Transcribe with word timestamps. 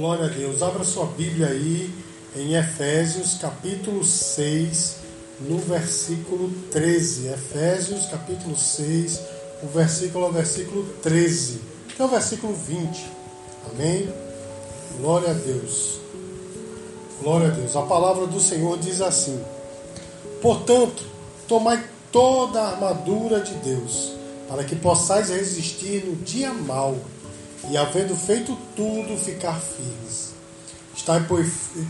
Glória 0.00 0.24
a 0.24 0.28
Deus. 0.28 0.62
Abra 0.62 0.82
sua 0.82 1.04
Bíblia 1.04 1.48
aí 1.48 1.92
em 2.34 2.54
Efésios 2.54 3.34
capítulo 3.34 4.02
6, 4.02 4.96
no 5.42 5.58
versículo 5.58 6.50
13. 6.70 7.26
Efésios 7.26 8.06
capítulo 8.06 8.56
6, 8.56 9.20
o 9.62 9.66
versículo 9.66 10.28
o 10.28 10.32
versículo 10.32 10.84
13, 11.02 11.60
que 11.94 12.00
é 12.00 12.04
o 12.06 12.08
versículo 12.08 12.54
20. 12.54 13.10
Amém? 13.70 14.10
Glória 14.98 15.32
a 15.32 15.34
Deus. 15.34 16.00
Glória 17.22 17.48
a 17.48 17.50
Deus. 17.50 17.76
A 17.76 17.82
palavra 17.82 18.26
do 18.26 18.40
Senhor 18.40 18.78
diz 18.78 19.02
assim: 19.02 19.38
Portanto, 20.40 21.04
tomai 21.46 21.84
toda 22.10 22.58
a 22.58 22.70
armadura 22.70 23.40
de 23.40 23.52
Deus, 23.56 24.14
para 24.48 24.64
que 24.64 24.76
possais 24.76 25.28
resistir 25.28 26.06
no 26.06 26.16
dia 26.16 26.54
mau 26.54 26.96
e, 27.68 27.76
havendo 27.76 28.16
feito 28.16 28.56
tudo, 28.74 29.18
ficar 29.18 29.60
firmes. 29.60 30.32
Estai, 30.96 31.24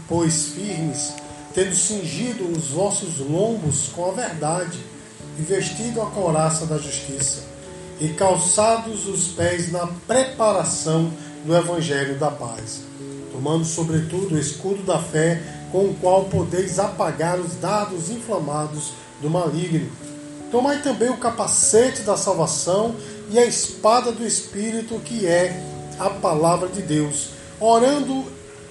pois, 0.09 0.47
firmes, 0.47 1.13
tendo 1.55 1.75
cingido 1.75 2.47
os 2.49 2.69
vossos 2.69 3.19
lombos 3.19 3.89
com 3.95 4.11
a 4.11 4.13
verdade, 4.13 4.79
e 5.39 5.43
vestido 5.43 6.03
a 6.03 6.07
couraça 6.07 6.67
da 6.67 6.77
justiça, 6.77 7.43
e 8.01 8.09
calçados 8.09 9.07
os 9.07 9.29
pés 9.29 9.71
na 9.71 9.87
preparação 10.07 11.13
do 11.45 11.57
evangelho 11.57 12.19
da 12.19 12.31
paz, 12.31 12.83
tomando 13.33 13.65
sobretudo 13.65 14.35
o 14.35 14.39
escudo 14.39 14.83
da 14.83 14.99
fé, 14.99 15.43
com 15.73 15.87
o 15.87 15.95
qual 15.95 16.25
podeis 16.25 16.79
apagar 16.79 17.39
os 17.39 17.55
dados 17.57 18.11
inflamados 18.11 18.93
do 19.23 19.31
maligno. 19.31 19.91
Tomai 20.51 20.83
também 20.83 21.09
o 21.11 21.17
capacete 21.17 22.03
da 22.03 22.17
salvação 22.17 22.97
e 23.31 23.39
a 23.39 23.47
espada 23.47 24.11
do 24.11 24.27
Espírito, 24.27 24.99
que 25.01 25.27
é 25.27 25.63
a 25.99 26.11
palavra 26.11 26.69
de 26.69 26.83
Deus, 26.83 27.31
orando 27.61 28.25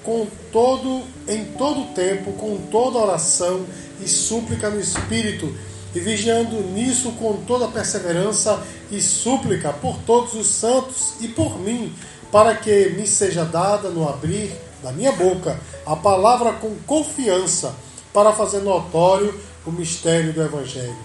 com 0.03 0.27
todo 0.51 1.03
em 1.27 1.45
todo 1.57 1.93
tempo, 1.93 2.33
com 2.33 2.57
toda 2.69 2.97
oração 2.97 3.65
e 4.01 4.07
súplica 4.07 4.69
no 4.69 4.79
Espírito, 4.79 5.53
e 5.95 5.99
vigiando 5.99 6.61
nisso 6.61 7.11
com 7.13 7.37
toda 7.47 7.67
perseverança 7.67 8.61
e 8.91 9.01
súplica 9.01 9.73
por 9.73 9.97
todos 9.99 10.33
os 10.33 10.47
santos 10.47 11.13
e 11.19 11.27
por 11.27 11.57
mim, 11.59 11.93
para 12.31 12.55
que 12.55 12.89
me 12.89 13.07
seja 13.07 13.43
dada 13.43 13.89
no 13.89 14.07
abrir 14.07 14.51
da 14.83 14.91
minha 14.91 15.11
boca 15.11 15.59
a 15.85 15.95
palavra 15.95 16.53
com 16.53 16.75
confiança, 16.85 17.73
para 18.13 18.33
fazer 18.33 18.59
notório 18.59 19.39
o 19.65 19.71
mistério 19.71 20.33
do 20.33 20.41
Evangelho, 20.41 20.95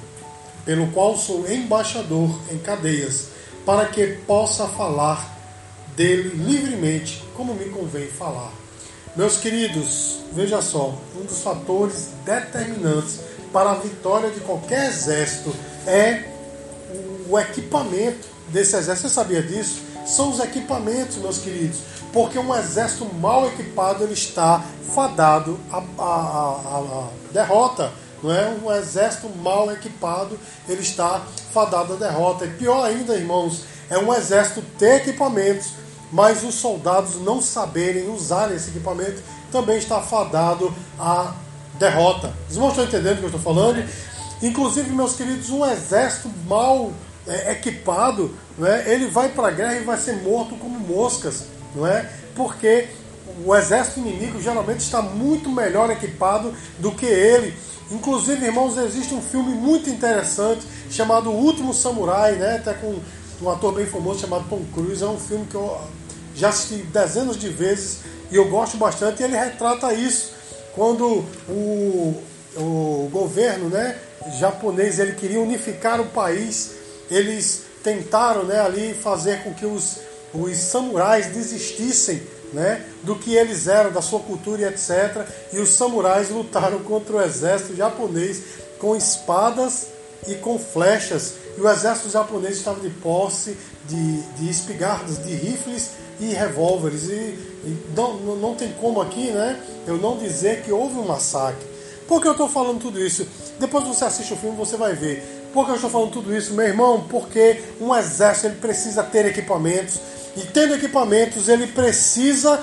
pelo 0.65 0.89
qual 0.89 1.17
sou 1.17 1.51
embaixador 1.51 2.31
em 2.51 2.59
cadeias 2.59 3.29
para 3.65 3.87
que 3.87 4.07
possa 4.27 4.67
falar 4.69 5.33
dele 5.97 6.31
livremente, 6.45 7.23
como 7.37 7.55
me 7.55 7.67
convém 7.67 8.09
falar. 8.09 8.53
Meus 9.17 9.37
queridos, 9.37 10.19
veja 10.33 10.61
só, 10.61 10.98
um 11.17 11.25
dos 11.25 11.41
fatores 11.41 12.09
determinantes 12.25 13.21
para 13.53 13.71
a 13.71 13.75
vitória 13.75 14.31
de 14.31 14.41
qualquer 14.41 14.89
exército 14.89 15.55
é 15.87 16.25
o 17.28 17.39
equipamento 17.39 18.27
desse 18.49 18.77
exército. 18.77 19.09
Você 19.09 19.15
sabia 19.15 19.43
disso? 19.43 19.83
São 20.05 20.31
os 20.31 20.41
equipamentos, 20.41 21.17
meus 21.17 21.39
queridos, 21.39 21.78
porque 22.12 22.39
um 22.39 22.55
exército 22.55 23.06
mal 23.15 23.47
equipado 23.47 24.05
ele 24.05 24.12
está 24.12 24.62
fadado 24.95 25.59
à, 25.71 25.78
à, 25.78 26.03
à, 26.03 26.78
à 26.78 27.09
derrota 27.33 27.93
não 28.25 28.33
é? 28.33 28.48
Um 28.48 28.72
exército 28.72 29.28
mal 29.28 29.70
equipado, 29.70 30.39
ele 30.67 30.80
está 30.80 31.22
fadado 31.53 31.92
à 31.92 31.97
derrota. 31.97 32.47
E 32.47 32.50
pior 32.50 32.83
ainda, 32.83 33.14
irmãos, 33.14 33.64
é 33.91 33.98
um 33.98 34.12
exército 34.14 34.62
ter 34.78 35.03
equipamentos, 35.03 35.72
mas 36.11 36.42
os 36.42 36.55
soldados 36.55 37.16
não 37.20 37.42
saberem 37.42 38.08
usar 38.08 38.50
esse 38.50 38.70
equipamento, 38.70 39.22
também 39.53 39.76
está 39.76 40.00
fadado 40.00 40.75
à 40.99 41.34
derrota. 41.78 42.32
Os 42.49 42.54
irmãos 42.54 42.71
estão 42.71 42.84
entendendo 42.84 43.16
o 43.16 43.19
que 43.19 43.25
eu 43.25 43.37
estou 43.37 43.43
falando? 43.43 43.84
Inclusive, 44.43 44.91
meus 44.91 45.15
queridos, 45.15 45.50
um 45.50 45.65
exército 45.70 46.31
mal 46.47 46.93
é, 47.26 47.53
equipado, 47.53 48.34
não 48.56 48.66
é? 48.66 48.91
ele 48.91 49.06
vai 49.06 49.28
para 49.28 49.49
a 49.49 49.50
guerra 49.50 49.75
e 49.75 49.84
vai 49.84 49.99
ser 49.99 50.22
morto 50.22 50.56
como 50.56 50.78
moscas, 50.78 51.44
não 51.75 51.87
é? 51.87 52.09
Porque 52.34 52.88
o 53.44 53.54
exército 53.54 54.00
inimigo 54.00 54.41
geralmente 54.41 54.81
está 54.81 55.03
muito 55.03 55.50
melhor 55.50 55.91
equipado 55.91 56.54
do 56.78 56.93
que 56.93 57.06
ele. 57.06 57.54
Inclusive, 57.91 58.45
irmãos, 58.45 58.78
existe 58.78 59.15
um 59.15 59.21
filme 59.21 59.55
muito 59.55 59.91
interessante 59.91 60.67
chamado 60.91 61.31
O 61.31 61.34
Último 61.34 61.75
Samurai, 61.75 62.37
né? 62.37 62.56
Até 62.56 62.75
com 62.75 62.99
um 63.43 63.50
ator 63.50 63.75
bem 63.75 63.87
famoso 63.87 64.21
chamado 64.21 64.49
Tom 64.49 64.62
Cruise. 64.72 65.03
É 65.03 65.06
um 65.06 65.19
filme 65.19 65.47
que 65.47 65.55
eu 65.55 65.78
já 66.34 66.49
assisti 66.49 66.83
dezenas 66.84 67.37
de 67.37 67.49
vezes 67.49 67.99
e 68.31 68.37
eu 68.37 68.49
gosto 68.49 68.77
bastante. 68.77 69.21
E 69.21 69.25
ele 69.25 69.37
retrata 69.37 69.93
isso 69.93 70.33
quando 70.75 71.25
o, 71.49 72.23
o 72.56 73.09
governo, 73.12 73.69
né, 73.69 73.97
japonês, 74.39 74.99
ele 74.99 75.12
queria 75.12 75.41
unificar 75.41 76.00
o 76.00 76.06
país. 76.06 76.73
Eles 77.11 77.65
tentaram, 77.83 78.44
né, 78.44 78.61
ali 78.61 78.94
fazer 78.94 79.43
com 79.43 79.53
que 79.53 79.67
os, 79.67 79.99
os 80.33 80.56
samurais 80.56 81.27
desistissem 81.27 82.23
né, 82.54 82.87
do 83.03 83.16
que 83.16 83.34
eles 83.34 83.66
eram, 83.66 83.92
da 83.92 84.00
sua 84.00 84.20
cultura 84.20 84.62
e 84.62 84.65
etc. 84.65 85.26
E 85.53 85.59
os 85.59 85.70
samurais 85.70 86.31
lutaram 86.31 86.78
contra 86.78 87.16
o 87.16 87.22
exército 87.22 87.76
japonês 87.76 88.42
com 88.78 88.97
espadas 88.97 89.88
e 90.26 90.37
com 90.37 90.59
flechas. 90.59 91.34
E 91.59 91.60
o 91.60 91.69
exército 91.69 92.09
japonês 92.09 92.56
estava 92.56 92.81
de 92.81 92.91
posse 92.91 93.56
de, 93.88 94.22
de 94.22 94.48
espigardas, 94.48 95.22
de 95.22 95.34
rifles 95.34 95.91
e 96.20 96.26
revólveres. 96.26 97.04
E, 97.09 97.14
e 97.64 97.76
não, 97.94 98.14
não 98.37 98.54
tem 98.54 98.72
como 98.81 99.00
aqui 99.00 99.31
né, 99.31 99.60
eu 99.87 99.97
não 99.98 100.16
dizer 100.16 100.62
que 100.62 100.72
houve 100.72 100.94
um 100.94 101.06
massacre. 101.06 101.75
Por 102.06 102.20
que 102.20 102.28
eu 102.28 102.32
estou 102.32 102.48
falando 102.48 102.81
tudo 102.81 103.00
isso? 103.00 103.26
Depois 103.59 103.84
você 103.84 104.04
assiste 104.04 104.32
o 104.34 104.37
filme, 104.37 104.56
você 104.56 104.76
vai 104.76 104.94
ver. 104.94 105.22
Por 105.53 105.64
que 105.64 105.70
eu 105.70 105.76
estou 105.76 105.88
falando 105.88 106.10
tudo 106.10 106.37
isso, 106.37 106.53
meu 106.53 106.66
irmão? 106.66 107.06
Porque 107.09 107.62
um 107.81 107.94
exército 107.94 108.48
ele 108.48 108.56
precisa 108.56 109.03
ter 109.03 109.25
equipamentos, 109.25 110.00
e 110.37 110.43
tendo 110.43 110.75
equipamentos, 110.75 111.49
ele 111.49 111.69
precisa 111.69 112.61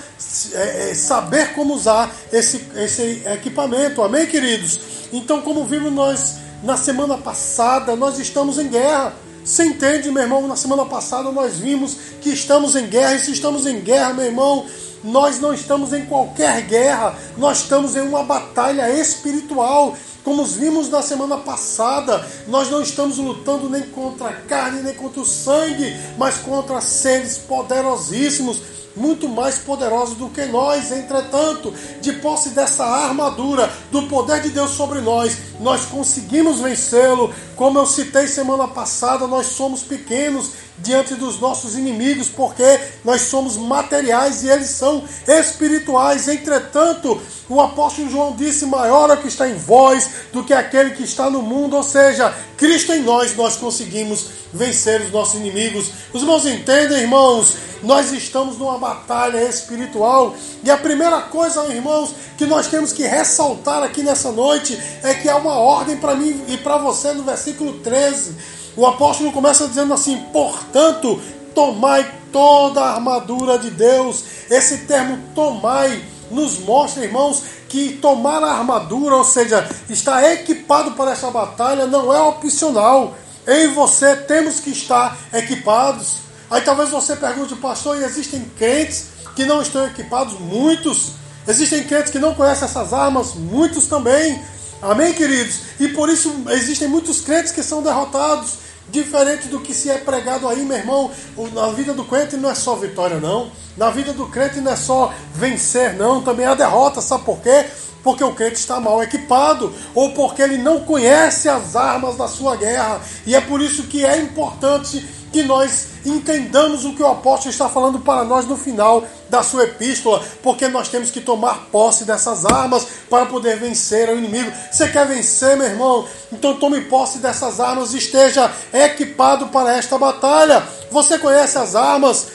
é, 0.54 0.92
é, 0.92 0.94
saber 0.94 1.54
como 1.54 1.74
usar 1.74 2.14
esse, 2.32 2.62
esse 2.76 3.24
equipamento. 3.26 4.02
Amém, 4.02 4.28
queridos? 4.28 4.80
Então, 5.14 5.42
como 5.42 5.66
vimos 5.66 5.92
nós 5.92 6.36
na 6.64 6.76
semana 6.78 7.18
passada, 7.18 7.96
nós 7.96 8.20
estamos 8.20 8.60
em 8.60 8.68
guerra. 8.68 9.14
Você 9.44 9.66
entende, 9.66 10.12
meu 10.12 10.22
irmão? 10.22 10.48
Na 10.48 10.56
semana 10.56 10.86
passada 10.86 11.32
nós 11.32 11.58
vimos 11.58 11.98
que 12.22 12.30
estamos 12.30 12.76
em 12.76 12.88
guerra, 12.88 13.16
e 13.16 13.20
se 13.20 13.32
estamos 13.32 13.66
em 13.66 13.80
guerra, 13.80 14.14
meu 14.14 14.26
irmão, 14.26 14.66
nós 15.04 15.40
não 15.40 15.54
estamos 15.54 15.94
em 15.94 16.06
qualquer 16.06 16.62
guerra, 16.62 17.16
nós 17.38 17.60
estamos 17.60 17.96
em 17.96 18.02
uma 18.02 18.24
batalha 18.24 18.90
espiritual. 18.92 19.96
Como 20.24 20.46
vimos 20.46 20.88
na 20.90 21.02
semana 21.02 21.38
passada, 21.38 22.26
nós 22.48 22.70
não 22.70 22.82
estamos 22.82 23.18
lutando 23.18 23.70
nem 23.70 23.84
contra 23.84 24.30
a 24.30 24.34
carne, 24.34 24.82
nem 24.82 24.94
contra 24.94 25.22
o 25.22 25.26
sangue, 25.26 25.96
mas 26.18 26.38
contra 26.38 26.80
seres 26.80 27.40
poderosíssimos, 27.40 28.62
muito 28.96 29.28
mais 29.28 29.58
poderosos 29.58 30.18
do 30.18 30.30
que 30.30 30.46
nós. 30.46 30.92
Entretanto, 30.92 31.74
de 32.02 32.14
posse 32.14 32.50
dessa 32.50 32.86
armadura, 32.86 33.72
do 33.92 34.04
poder 34.04 34.42
de 34.42 34.50
Deus 34.50 34.72
sobre 34.72 35.02
nós, 35.02 35.36
nós 35.60 35.86
conseguimos 35.86 36.60
vencê-lo. 36.60 37.34
Como 37.56 37.80
eu 37.80 37.86
citei 37.86 38.28
semana 38.28 38.68
passada, 38.68 39.26
nós 39.26 39.48
somos 39.48 39.82
pequenos 39.82 40.52
diante 40.82 41.16
dos 41.16 41.40
nossos 41.40 41.76
inimigos, 41.76 42.28
porque 42.28 42.80
nós 43.04 43.22
somos 43.22 43.58
materiais 43.58 44.44
e 44.44 44.50
eles 44.50 44.70
são 44.70 45.04
espirituais. 45.28 46.28
Entretanto, 46.28 47.22
o 47.48 47.60
apóstolo 47.62 48.10
João 48.10 48.36
disse: 48.36 48.66
maior 48.66 49.10
é 49.10 49.14
o 49.14 49.18
que 49.18 49.28
está 49.28 49.48
em 49.48 49.56
vós 49.56 50.10
do 50.32 50.44
que 50.44 50.54
aquele 50.54 50.92
que 50.92 51.04
está 51.04 51.30
no 51.30 51.42
mundo, 51.42 51.76
ou 51.76 51.84
seja, 51.84 52.34
Cristo 52.58 52.94
em 52.94 53.02
nós, 53.02 53.36
nós 53.36 53.56
conseguimos 53.56 54.28
vencer 54.54 55.02
os 55.02 55.12
nossos 55.12 55.36
inimigos. 55.36 55.90
Os 56.14 56.22
irmãos 56.22 56.46
entendem, 56.46 57.00
irmãos? 57.00 57.56
Nós 57.84 58.12
estamos 58.12 58.60
numa 58.60 58.78
batalha 58.78 59.42
espiritual 59.44 60.36
e 60.64 60.70
a 60.70 60.78
primeira 60.78 61.20
coisa, 61.22 61.66
irmãos, 61.74 62.14
que 62.38 62.46
nós 62.46 62.68
temos 62.68 62.94
que 62.94 63.02
ressaltar 63.02 63.82
aqui 63.82 64.04
nessa 64.04 64.32
noite 64.32 64.80
é 65.02 65.16
que 65.16 65.28
há 65.28 65.36
uma 65.38 65.56
ordem 65.56 65.98
para 65.98 66.14
mim 66.14 66.44
e 66.48 66.58
para 66.58 66.78
você 66.78 67.12
no 67.12 67.24
versículo 67.24 67.80
13 67.80 68.61
o 68.76 68.86
apóstolo 68.86 69.32
começa 69.32 69.68
dizendo 69.68 69.94
assim: 69.94 70.18
portanto, 70.32 71.22
tomai 71.54 72.10
toda 72.32 72.82
a 72.82 72.94
armadura 72.96 73.58
de 73.58 73.70
Deus. 73.70 74.24
Esse 74.50 74.80
termo 74.80 75.20
tomai 75.36 76.04
nos 76.30 76.60
mostra, 76.60 77.04
irmãos, 77.04 77.44
que 77.68 77.94
tomar 77.94 78.44
a 78.44 78.52
armadura, 78.52 79.16
ou 79.16 79.24
seja, 79.24 79.68
estar 79.90 80.24
equipado 80.32 80.92
para 80.92 81.12
essa 81.12 81.30
batalha, 81.30 81.86
não 81.86 82.14
é 82.14 82.22
opcional. 82.22 83.16
Eu 83.46 83.64
e 83.64 83.68
você 83.68 84.16
temos 84.16 84.60
que 84.60 84.70
estar 84.70 85.18
equipados. 85.34 86.16
Aí 86.50 86.62
talvez 86.62 86.90
você 86.90 87.16
pergunte, 87.16 87.56
pastor, 87.56 87.98
e 87.98 88.04
existem 88.04 88.44
crentes 88.58 89.08
que 89.36 89.46
não 89.46 89.62
estão 89.62 89.86
equipados? 89.88 90.40
Muitos. 90.40 91.14
Existem 91.48 91.84
crentes 91.84 92.12
que 92.12 92.20
não 92.20 92.36
conhecem 92.36 92.66
essas 92.66 92.94
armas? 92.94 93.34
Muitos 93.34 93.88
também. 93.88 94.42
Amém, 94.82 95.14
queridos? 95.14 95.60
E 95.80 95.90
por 95.90 96.10
isso 96.10 96.34
existem 96.50 96.88
muitos 96.88 97.22
crentes 97.22 97.52
que 97.52 97.62
são 97.62 97.84
derrotados. 97.84 98.72
Diferente 98.90 99.48
do 99.48 99.60
que 99.60 99.74
se 99.74 99.90
é 99.90 100.00
pregado 100.00 100.48
aí, 100.50 100.66
meu 100.66 100.76
irmão, 100.76 101.12
na 101.54 101.68
vida 101.68 101.94
do 101.94 102.04
crente 102.04 102.36
não 102.36 102.50
é 102.50 102.56
só 102.56 102.76
vitória, 102.76 103.20
não. 103.20 103.52
Na 103.78 103.90
vida 103.92 104.12
do 104.12 104.28
crente 104.28 104.60
não 104.60 104.72
é 104.72 104.76
só 104.76 105.14
vencer, 105.36 105.94
não. 105.94 106.22
Também 106.24 106.48
a 106.48 106.56
derrota, 106.56 107.00
sabe 107.00 107.24
por 107.24 107.40
quê? 107.40 107.68
Porque 108.04 108.24
o 108.24 108.34
crente 108.34 108.56
está 108.56 108.80
mal 108.80 109.02
equipado, 109.02 109.72
ou 109.94 110.14
porque 110.14 110.42
ele 110.42 110.58
não 110.58 110.82
conhece 110.82 111.48
as 111.48 111.76
armas 111.76 112.18
da 112.18 112.28
sua 112.28 112.56
guerra. 112.56 113.00
E 113.26 113.36
é 113.36 113.40
por 113.40 113.62
isso 113.62 113.84
que 113.84 114.04
é 114.04 114.18
importante 114.18 115.08
que 115.32 115.44
nós 115.44 115.88
entendamos 116.06 116.84
o 116.84 116.94
que 116.94 117.02
o 117.02 117.08
apóstolo 117.08 117.52
está 117.52 117.70
falando 117.70 118.00
para 118.00 118.24
nós 118.24 118.46
no 118.46 118.58
final 118.58 119.06
da 119.30 119.42
sua 119.42 119.64
epístola, 119.64 120.24
porque 120.44 120.68
nós 120.68 120.90
temos 120.90 121.10
que 121.10 121.22
tomar 121.22 121.68
posse 121.72 122.04
dessas 122.04 122.46
armas 122.46 122.86
para 123.10 123.26
poder 123.26 123.58
vencer 123.58 124.10
o 124.10 124.18
inimigo. 124.18 124.52
Você 124.72 124.90
quer 124.90 125.08
vencer, 125.08 125.56
meu 125.56 125.68
irmão? 125.68 126.06
Então 126.32 126.56
tome 126.56 126.82
posse 126.82 127.20
dessas 127.20 127.60
armas 127.60 127.94
e 127.94 127.98
esteja 127.98 128.52
equipado 128.74 129.48
para 129.48 129.78
esta 129.78 129.98
batalha. 129.98 130.64
Você 130.92 131.18
conhece 131.18 131.58
as 131.58 131.76
armas 131.76 132.28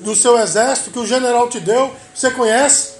do 0.00 0.14
seu 0.14 0.38
exército 0.38 0.90
que 0.90 0.98
o 0.98 1.06
general 1.06 1.48
te 1.48 1.58
deu? 1.58 1.90
Você 2.14 2.30
conhece? 2.30 2.94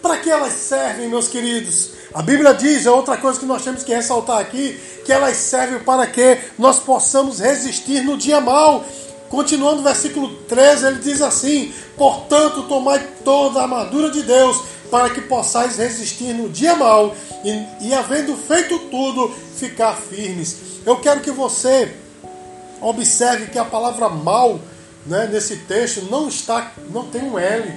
Para 0.00 0.16
que 0.18 0.30
elas 0.30 0.52
servem, 0.54 1.08
meus 1.08 1.28
queridos? 1.28 1.90
A 2.14 2.22
Bíblia 2.22 2.52
diz, 2.52 2.84
é 2.86 2.90
outra 2.90 3.16
coisa 3.16 3.38
que 3.38 3.46
nós 3.46 3.62
temos 3.62 3.82
que 3.82 3.94
ressaltar 3.94 4.38
aqui, 4.38 4.78
que 5.04 5.12
elas 5.12 5.36
servem 5.36 5.80
para 5.80 6.06
que 6.06 6.38
nós 6.58 6.78
possamos 6.78 7.40
resistir 7.40 8.02
no 8.02 8.16
dia 8.16 8.40
mal. 8.40 8.84
Continuando 9.28 9.80
o 9.80 9.84
versículo 9.84 10.34
13, 10.48 10.86
ele 10.86 10.98
diz 11.00 11.22
assim: 11.22 11.72
Portanto, 11.96 12.64
tomai 12.64 13.06
toda 13.24 13.60
a 13.60 13.62
armadura 13.62 14.10
de 14.10 14.22
Deus, 14.22 14.62
para 14.90 15.08
que 15.08 15.22
possais 15.22 15.78
resistir 15.78 16.34
no 16.34 16.50
dia 16.50 16.76
mal 16.76 17.16
e, 17.42 17.88
e 17.88 17.94
havendo 17.94 18.36
feito 18.36 18.78
tudo, 18.90 19.32
ficar 19.56 19.96
firmes. 19.96 20.56
Eu 20.84 20.96
quero 20.96 21.20
que 21.20 21.30
você 21.30 21.94
observe 22.80 23.46
que 23.46 23.58
a 23.58 23.64
palavra 23.64 24.08
mal 24.08 24.60
né, 25.06 25.28
nesse 25.32 25.56
texto 25.56 26.02
não 26.10 26.28
está, 26.28 26.72
não 26.90 27.06
tem 27.06 27.22
um 27.22 27.38
L, 27.38 27.72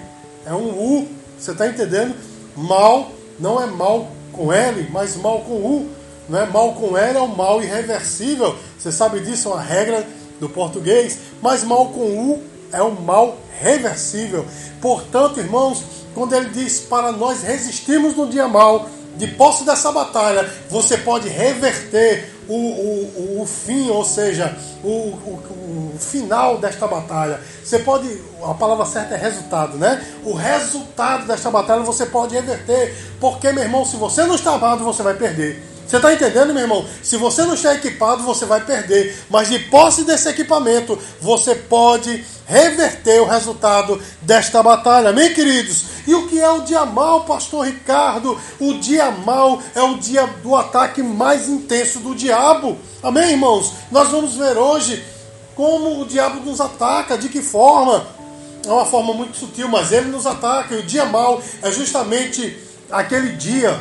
é 0.45 0.53
um 0.53 0.69
U. 0.69 1.07
Você 1.39 1.51
está 1.51 1.67
entendendo? 1.67 2.15
Mal 2.55 3.11
não 3.39 3.61
é 3.61 3.65
mal 3.65 4.11
com 4.31 4.51
L, 4.51 4.87
mas 4.91 5.15
mal 5.15 5.39
com 5.41 5.53
U. 5.53 5.89
Não 6.27 6.39
é 6.39 6.45
mal 6.45 6.73
com 6.73 6.97
L 6.97 7.17
é 7.17 7.21
um 7.21 7.27
mal 7.27 7.61
irreversível. 7.61 8.55
Você 8.77 8.91
sabe 8.91 9.19
disso, 9.19 9.49
é 9.49 9.51
uma 9.53 9.61
regra 9.61 10.05
do 10.39 10.49
português. 10.49 11.19
Mas 11.41 11.63
mal 11.63 11.87
com 11.89 12.01
U 12.01 12.43
é 12.71 12.81
um 12.81 12.91
mal 12.91 13.37
reversível. 13.59 14.45
Portanto, 14.81 15.39
irmãos, 15.39 15.83
quando 16.13 16.33
ele 16.33 16.49
diz 16.49 16.79
para 16.79 17.11
nós 17.11 17.43
resistirmos 17.43 18.15
no 18.15 18.27
dia 18.27 18.47
mal, 18.47 18.89
de 19.17 19.27
posse 19.27 19.63
dessa 19.63 19.91
batalha, 19.91 20.49
você 20.69 20.97
pode 20.97 21.29
reverter 21.29 22.33
o, 22.47 22.53
o, 22.53 23.41
o 23.41 23.45
fim, 23.45 23.89
ou 23.89 24.03
seja, 24.03 24.55
o, 24.83 24.87
o, 24.89 25.93
o, 25.95 25.97
final 25.97 26.57
desta 26.57 26.85
batalha. 26.85 27.39
Você 27.63 27.79
pode, 27.79 28.21
a 28.43 28.53
palavra 28.53 28.85
certa 28.85 29.15
é 29.15 29.17
resultado, 29.17 29.77
né? 29.77 30.05
O 30.23 30.33
resultado 30.33 31.25
desta 31.25 31.49
batalha 31.49 31.81
você 31.81 32.05
pode 32.05 32.35
reverter, 32.35 32.93
porque, 33.19 33.51
meu 33.51 33.63
irmão, 33.63 33.85
se 33.85 33.95
você 33.95 34.23
não 34.25 34.35
está 34.35 34.51
armado, 34.51 34.83
você 34.83 35.01
vai 35.01 35.13
perder. 35.13 35.63
Você 35.87 35.97
está 35.97 36.13
entendendo, 36.13 36.53
meu 36.53 36.63
irmão? 36.63 36.85
Se 37.03 37.15
você 37.15 37.43
não 37.43 37.53
está 37.53 37.73
equipado, 37.75 38.23
você 38.23 38.45
vai 38.45 38.61
perder. 38.61 39.15
Mas 39.29 39.49
de 39.49 39.59
posse 39.59 40.03
desse 40.03 40.27
equipamento, 40.27 40.97
você 41.21 41.53
pode 41.53 42.25
reverter 42.47 43.21
o 43.21 43.25
resultado 43.25 44.01
desta 44.21 44.63
batalha. 44.63 45.09
Amém, 45.09 45.33
queridos? 45.33 45.83
E 46.07 46.13
o 46.15 46.27
que 46.27 46.39
é 46.39 46.49
o 46.49 46.61
dia 46.61 46.85
mal, 46.85 47.25
pastor 47.25 47.65
Ricardo? 47.65 48.39
O 48.59 48.73
dia 48.75 49.11
mal 49.11 49.61
é 49.75 49.81
o 49.81 49.97
dia 49.97 50.25
do 50.41 50.55
ataque 50.55 51.03
mais 51.03 51.47
intenso 51.47 51.99
do 51.99 52.15
diabo. 52.15 52.77
Amém, 53.03 53.31
irmãos? 53.31 53.73
Nós 53.91 54.09
vamos 54.09 54.35
ver 54.35 54.57
hoje 54.57 55.03
como 55.55 56.01
o 56.01 56.05
diabo 56.05 56.41
nos 56.41 56.59
ataca, 56.59 57.17
de 57.17 57.29
que 57.29 57.41
forma. 57.41 58.05
É 58.65 58.71
uma 58.71 58.85
forma 58.85 59.13
muito 59.13 59.37
sutil, 59.37 59.67
mas 59.67 59.91
ele 59.91 60.09
nos 60.09 60.25
ataca. 60.25 60.73
E 60.73 60.79
o 60.79 60.83
dia 60.83 61.05
mal 61.05 61.41
é 61.61 61.71
justamente 61.71 62.57
aquele 62.91 63.33
dia 63.33 63.79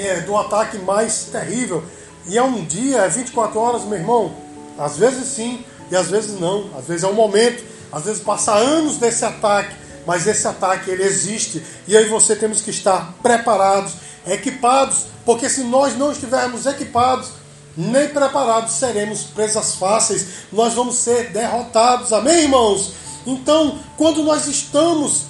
é, 0.00 0.20
do 0.20 0.36
ataque 0.36 0.78
mais 0.78 1.24
terrível. 1.24 1.84
E 2.26 2.38
é 2.38 2.42
um 2.42 2.64
dia, 2.64 2.98
é 2.98 3.08
24 3.08 3.58
horas, 3.58 3.84
meu 3.84 3.98
irmão. 3.98 4.34
Às 4.78 4.96
vezes 4.96 5.28
sim, 5.28 5.64
e 5.90 5.96
às 5.96 6.10
vezes 6.10 6.38
não. 6.40 6.70
Às 6.76 6.86
vezes 6.86 7.04
é 7.04 7.08
um 7.08 7.14
momento, 7.14 7.62
às 7.92 8.04
vezes 8.04 8.22
passa 8.22 8.54
anos 8.54 8.96
desse 8.96 9.24
ataque, 9.24 9.74
mas 10.06 10.26
esse 10.26 10.46
ataque 10.46 10.90
ele 10.90 11.02
existe. 11.02 11.62
E 11.86 11.96
aí 11.96 12.08
você 12.08 12.34
temos 12.34 12.60
que 12.60 12.70
estar 12.70 13.14
preparados, 13.22 13.92
equipados, 14.26 15.06
porque 15.24 15.48
se 15.48 15.62
nós 15.64 15.96
não 15.96 16.12
estivermos 16.12 16.66
equipados, 16.66 17.30
nem 17.76 18.08
preparados, 18.08 18.72
seremos 18.74 19.24
presas 19.24 19.74
fáceis, 19.74 20.26
nós 20.52 20.74
vamos 20.74 20.96
ser 20.96 21.30
derrotados. 21.30 22.12
Amém, 22.12 22.42
irmãos? 22.42 22.92
Então, 23.26 23.78
quando 23.96 24.22
nós 24.22 24.46
estamos 24.46 25.22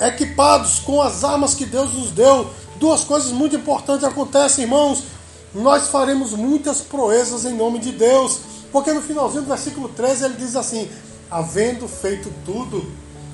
equipados 0.00 0.80
com 0.80 1.00
as 1.00 1.22
armas 1.22 1.54
que 1.54 1.64
Deus 1.64 1.92
nos 1.92 2.10
deu, 2.10 2.50
duas 2.82 3.04
coisas 3.04 3.30
muito 3.30 3.54
importantes 3.54 4.02
acontecem, 4.02 4.64
irmãos. 4.64 5.04
Nós 5.54 5.86
faremos 5.86 6.32
muitas 6.32 6.80
proezas 6.80 7.44
em 7.44 7.54
nome 7.54 7.78
de 7.78 7.92
Deus. 7.92 8.40
Porque 8.72 8.92
no 8.92 9.00
finalzinho 9.00 9.42
do 9.42 9.48
versículo 9.48 9.88
13 9.88 10.24
ele 10.24 10.34
diz 10.34 10.56
assim: 10.56 10.90
havendo 11.30 11.86
feito 11.86 12.32
tudo, 12.44 12.84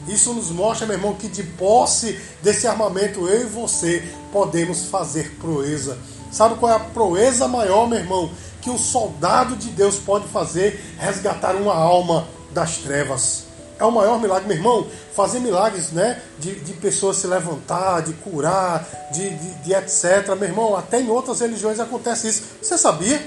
isso 0.06 0.34
nos 0.34 0.50
mostra, 0.50 0.86
meu 0.86 0.96
irmão, 0.96 1.14
que 1.14 1.28
de 1.28 1.42
posse 1.42 2.20
desse 2.42 2.66
armamento 2.66 3.26
eu 3.26 3.42
e 3.42 3.44
você 3.44 4.06
podemos 4.30 4.84
fazer 4.84 5.36
proeza. 5.40 5.96
Sabe 6.30 6.56
qual 6.56 6.70
é 6.70 6.76
a 6.76 6.80
proeza 6.80 7.48
maior, 7.48 7.88
meu 7.88 7.98
irmão? 7.98 8.30
Que 8.60 8.68
um 8.68 8.76
soldado 8.76 9.56
de 9.56 9.70
Deus 9.70 9.96
pode 9.96 10.28
fazer 10.28 10.78
resgatar 10.98 11.56
uma 11.56 11.74
alma 11.74 12.28
das 12.52 12.76
trevas. 12.78 13.47
É 13.78 13.84
o 13.84 13.92
maior 13.92 14.20
milagre, 14.20 14.48
meu 14.48 14.56
irmão. 14.56 14.86
Fazer 15.14 15.40
milagres, 15.40 15.92
né? 15.92 16.20
De, 16.38 16.54
de 16.56 16.72
pessoas 16.74 17.16
se 17.16 17.26
levantar, 17.26 18.02
de 18.02 18.12
curar, 18.14 18.86
de, 19.12 19.30
de, 19.30 19.54
de 19.64 19.72
etc. 19.74 20.34
Meu 20.38 20.48
irmão, 20.48 20.76
até 20.76 21.00
em 21.00 21.08
outras 21.08 21.40
religiões 21.40 21.78
acontece 21.78 22.28
isso. 22.28 22.42
Você 22.60 22.76
sabia? 22.76 23.24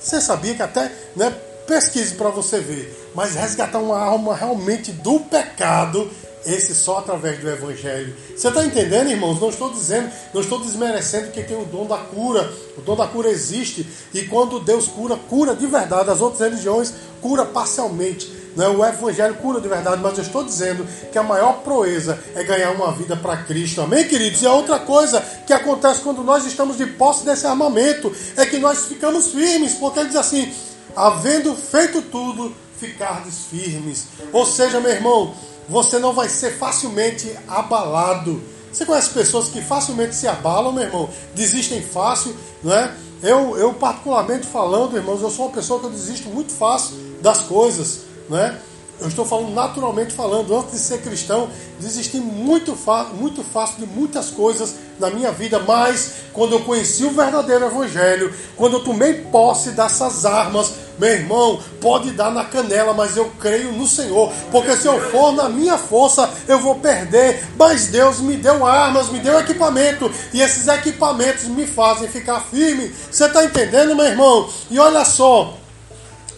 Você 0.00 0.20
sabia 0.20 0.54
que 0.54 0.62
até, 0.62 0.90
né? 1.14 1.34
Pesquise 1.66 2.14
para 2.14 2.30
você 2.30 2.58
ver. 2.60 3.12
Mas 3.14 3.34
resgatar 3.34 3.78
uma 3.78 4.00
alma 4.00 4.34
realmente 4.34 4.90
do 4.90 5.20
pecado 5.20 6.10
esse 6.44 6.74
só 6.74 6.98
através 6.98 7.38
do 7.38 7.48
Evangelho. 7.48 8.14
Você 8.34 8.48
está 8.48 8.64
entendendo, 8.64 9.10
irmãos? 9.10 9.40
Não 9.40 9.50
estou 9.50 9.70
dizendo, 9.70 10.10
não 10.32 10.40
estou 10.40 10.58
desmerecendo 10.60 11.30
que 11.30 11.42
tem 11.42 11.60
o 11.60 11.66
dom 11.66 11.86
da 11.86 11.98
cura. 11.98 12.50
O 12.78 12.80
dom 12.80 12.96
da 12.96 13.06
cura 13.06 13.28
existe. 13.28 13.86
E 14.14 14.22
quando 14.22 14.60
Deus 14.60 14.88
cura, 14.88 15.16
cura 15.28 15.54
de 15.54 15.66
verdade. 15.66 16.10
As 16.10 16.20
outras 16.20 16.40
religiões 16.40 16.94
cura 17.20 17.44
parcialmente. 17.44 18.39
Não 18.56 18.64
é 18.64 18.68
o 18.68 18.84
evangelho 18.84 19.34
cura 19.36 19.60
de 19.60 19.68
verdade, 19.68 20.02
mas 20.02 20.18
eu 20.18 20.24
estou 20.24 20.44
dizendo 20.44 20.86
que 21.10 21.18
a 21.18 21.22
maior 21.22 21.60
proeza 21.62 22.18
é 22.34 22.42
ganhar 22.42 22.72
uma 22.72 22.92
vida 22.92 23.16
para 23.16 23.36
Cristo. 23.38 23.80
Amém, 23.80 24.06
queridos? 24.08 24.42
E 24.42 24.46
a 24.46 24.52
outra 24.52 24.78
coisa 24.78 25.20
que 25.46 25.52
acontece 25.52 26.00
quando 26.00 26.22
nós 26.24 26.44
estamos 26.44 26.76
de 26.76 26.86
posse 26.86 27.24
desse 27.24 27.46
armamento 27.46 28.12
é 28.36 28.44
que 28.44 28.58
nós 28.58 28.86
ficamos 28.86 29.28
firmes, 29.28 29.74
porque 29.74 30.00
ele 30.00 30.08
diz 30.08 30.16
assim: 30.16 30.52
havendo 30.96 31.54
feito 31.54 32.02
tudo, 32.02 32.54
ficardes 32.78 33.46
firmes. 33.50 34.06
Ou 34.32 34.44
seja, 34.44 34.80
meu 34.80 34.90
irmão, 34.90 35.34
você 35.68 35.98
não 35.98 36.12
vai 36.12 36.28
ser 36.28 36.56
facilmente 36.56 37.32
abalado. 37.46 38.42
Você 38.72 38.84
conhece 38.84 39.10
pessoas 39.10 39.48
que 39.48 39.60
facilmente 39.60 40.14
se 40.14 40.26
abalam, 40.28 40.72
meu 40.72 40.84
irmão? 40.84 41.08
Desistem 41.34 41.82
fácil, 41.82 42.34
não 42.62 42.72
é? 42.72 42.92
Eu, 43.22 43.56
eu 43.58 43.74
particularmente 43.74 44.46
falando, 44.46 44.96
irmãos, 44.96 45.20
eu 45.20 45.30
sou 45.30 45.46
uma 45.46 45.54
pessoa 45.54 45.78
que 45.78 45.86
eu 45.86 45.90
desisto 45.90 46.28
muito 46.28 46.52
fácil 46.52 46.96
das 47.20 47.40
coisas 47.40 48.09
né? 48.30 48.58
Eu 49.00 49.08
estou 49.08 49.24
falando 49.24 49.54
naturalmente 49.54 50.12
falando, 50.12 50.54
antes 50.54 50.72
de 50.72 50.78
ser 50.78 51.00
cristão, 51.00 51.48
desisti 51.80 52.18
muito, 52.18 52.76
muito 53.14 53.42
fácil 53.42 53.78
de 53.78 53.86
muitas 53.86 54.28
coisas 54.30 54.74
na 54.98 55.08
minha 55.08 55.32
vida, 55.32 55.58
mas 55.58 56.12
quando 56.34 56.52
eu 56.52 56.60
conheci 56.60 57.04
o 57.04 57.10
verdadeiro 57.10 57.64
evangelho, 57.64 58.34
quando 58.56 58.74
eu 58.74 58.84
tomei 58.84 59.14
posse 59.14 59.70
dessas 59.70 60.26
armas, 60.26 60.74
meu 60.98 61.08
irmão, 61.08 61.58
pode 61.80 62.10
dar 62.10 62.30
na 62.30 62.44
canela, 62.44 62.92
mas 62.92 63.16
eu 63.16 63.32
creio 63.40 63.72
no 63.72 63.86
Senhor, 63.86 64.30
porque 64.52 64.76
se 64.76 64.86
eu 64.86 65.00
for 65.10 65.32
na 65.32 65.48
minha 65.48 65.78
força, 65.78 66.28
eu 66.46 66.58
vou 66.58 66.74
perder. 66.74 67.42
Mas 67.56 67.86
Deus 67.86 68.20
me 68.20 68.36
deu 68.36 68.66
armas, 68.66 69.08
me 69.08 69.18
deu 69.18 69.40
equipamento, 69.40 70.12
e 70.34 70.42
esses 70.42 70.68
equipamentos 70.68 71.44
me 71.44 71.66
fazem 71.66 72.06
ficar 72.06 72.40
firme. 72.40 72.94
Você 73.10 73.24
está 73.24 73.42
entendendo, 73.46 73.96
meu 73.96 74.04
irmão? 74.04 74.46
E 74.70 74.78
olha 74.78 75.06
só, 75.06 75.56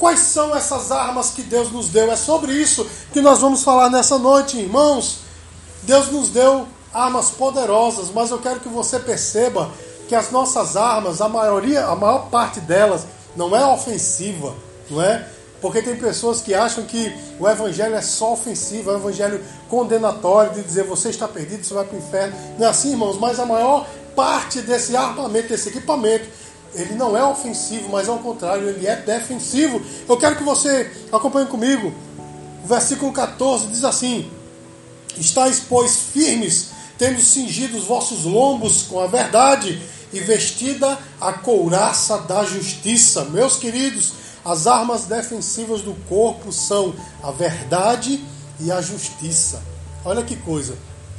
Quais 0.03 0.19
são 0.19 0.53
essas 0.53 0.91
armas 0.91 1.31
que 1.31 1.45
Deus 1.45 1.71
nos 1.71 1.89
deu? 1.89 2.11
É 2.11 2.17
sobre 2.17 2.53
isso 2.53 2.85
que 3.13 3.21
nós 3.21 3.39
vamos 3.39 3.63
falar 3.63 3.89
nessa 3.89 4.19
noite, 4.19 4.59
irmãos. 4.59 5.19
Deus 5.85 6.11
nos 6.11 6.29
deu 6.29 6.67
armas 6.93 7.31
poderosas, 7.31 8.11
mas 8.13 8.33
eu 8.33 8.41
quero 8.41 8.59
que 8.59 8.69
você 8.69 8.99
perceba 8.99 9.71
que 10.09 10.15
as 10.17 10.33
nossas 10.33 10.77
armas, 10.77 11.21
a 11.21 11.29
maioria, 11.29 11.87
a 11.87 11.95
maior 11.95 12.31
parte 12.31 12.59
delas, 12.59 13.07
não 13.37 13.55
é 13.55 13.65
ofensiva, 13.65 14.53
não 14.91 15.01
é? 15.01 15.25
Porque 15.61 15.81
tem 15.81 15.95
pessoas 15.95 16.41
que 16.41 16.53
acham 16.53 16.83
que 16.83 17.17
o 17.39 17.49
evangelho 17.49 17.95
é 17.95 18.03
só 18.03 18.33
ofensivo, 18.33 18.91
é 18.91 18.95
um 18.95 18.99
evangelho 18.99 19.41
condenatório 19.69 20.55
de 20.55 20.63
dizer 20.63 20.83
você 20.83 21.11
está 21.11 21.29
perdido, 21.29 21.65
você 21.65 21.75
vai 21.75 21.85
para 21.85 21.95
o 21.95 22.01
inferno. 22.01 22.37
Não 22.59 22.67
é 22.67 22.71
assim, 22.71 22.91
irmãos, 22.91 23.21
mas 23.21 23.39
a 23.39 23.47
maior 23.47 23.87
parte 24.17 24.63
desse 24.63 24.97
armamento, 24.97 25.51
desse 25.51 25.69
equipamento, 25.69 26.29
ele 26.75 26.95
não 26.95 27.17
é 27.17 27.25
ofensivo, 27.25 27.89
mas 27.91 28.09
ao 28.09 28.19
contrário, 28.19 28.69
ele 28.69 28.87
é 28.87 28.97
defensivo. 28.97 29.81
Eu 30.09 30.17
quero 30.17 30.37
que 30.37 30.43
você 30.43 30.91
acompanhe 31.13 31.47
comigo. 31.47 31.93
O 32.65 32.67
versículo 32.67 33.13
14 33.13 33.67
diz 33.67 33.85
assim: 33.85 34.31
Estais, 35.17 35.61
pois, 35.69 35.97
firmes, 36.13 36.71
tendo 36.97 37.21
cingido 37.21 37.77
os 37.77 37.85
vossos 37.85 38.25
lombos 38.25 38.83
com 38.83 39.01
a 39.01 39.07
verdade 39.07 39.83
e 40.13 40.21
vestida 40.21 40.99
a 41.21 41.33
couraça 41.33 42.19
da 42.19 42.45
justiça. 42.45 43.25
Meus 43.25 43.57
queridos, 43.57 44.13
as 44.45 44.67
armas 44.67 45.05
defensivas 45.05 45.83
do 45.83 45.95
corpo 46.09 46.53
são 46.53 46.95
a 47.23 47.31
verdade 47.31 48.23
e 48.61 48.71
a 48.73 48.81
justiça. 48.81 49.63
Olha 50.05 50.23
que 50.23 50.37
coisa. 50.37 50.77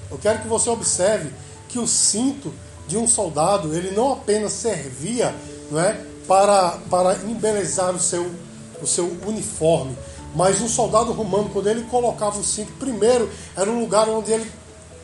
Eu 0.09 0.17
quero 0.17 0.39
que 0.39 0.47
você 0.47 0.69
observe 0.69 1.31
que 1.69 1.79
o 1.79 1.87
cinto 1.87 2.53
de 2.87 2.97
um 2.97 3.07
soldado, 3.07 3.73
ele 3.73 3.91
não 3.91 4.13
apenas 4.13 4.53
servia 4.53 5.33
não 5.71 5.79
é, 5.79 5.99
para, 6.27 6.77
para 6.89 7.15
embelezar 7.23 7.93
o 7.93 7.99
seu, 7.99 8.29
o 8.81 8.87
seu 8.87 9.05
uniforme, 9.25 9.97
mas 10.35 10.61
um 10.61 10.67
soldado 10.67 11.11
romano, 11.11 11.49
quando 11.51 11.67
ele 11.67 11.83
colocava 11.83 12.39
o 12.39 12.43
cinto, 12.43 12.71
primeiro 12.73 13.29
era 13.55 13.69
um 13.69 13.79
lugar 13.79 14.09
onde 14.09 14.31
ele 14.31 14.49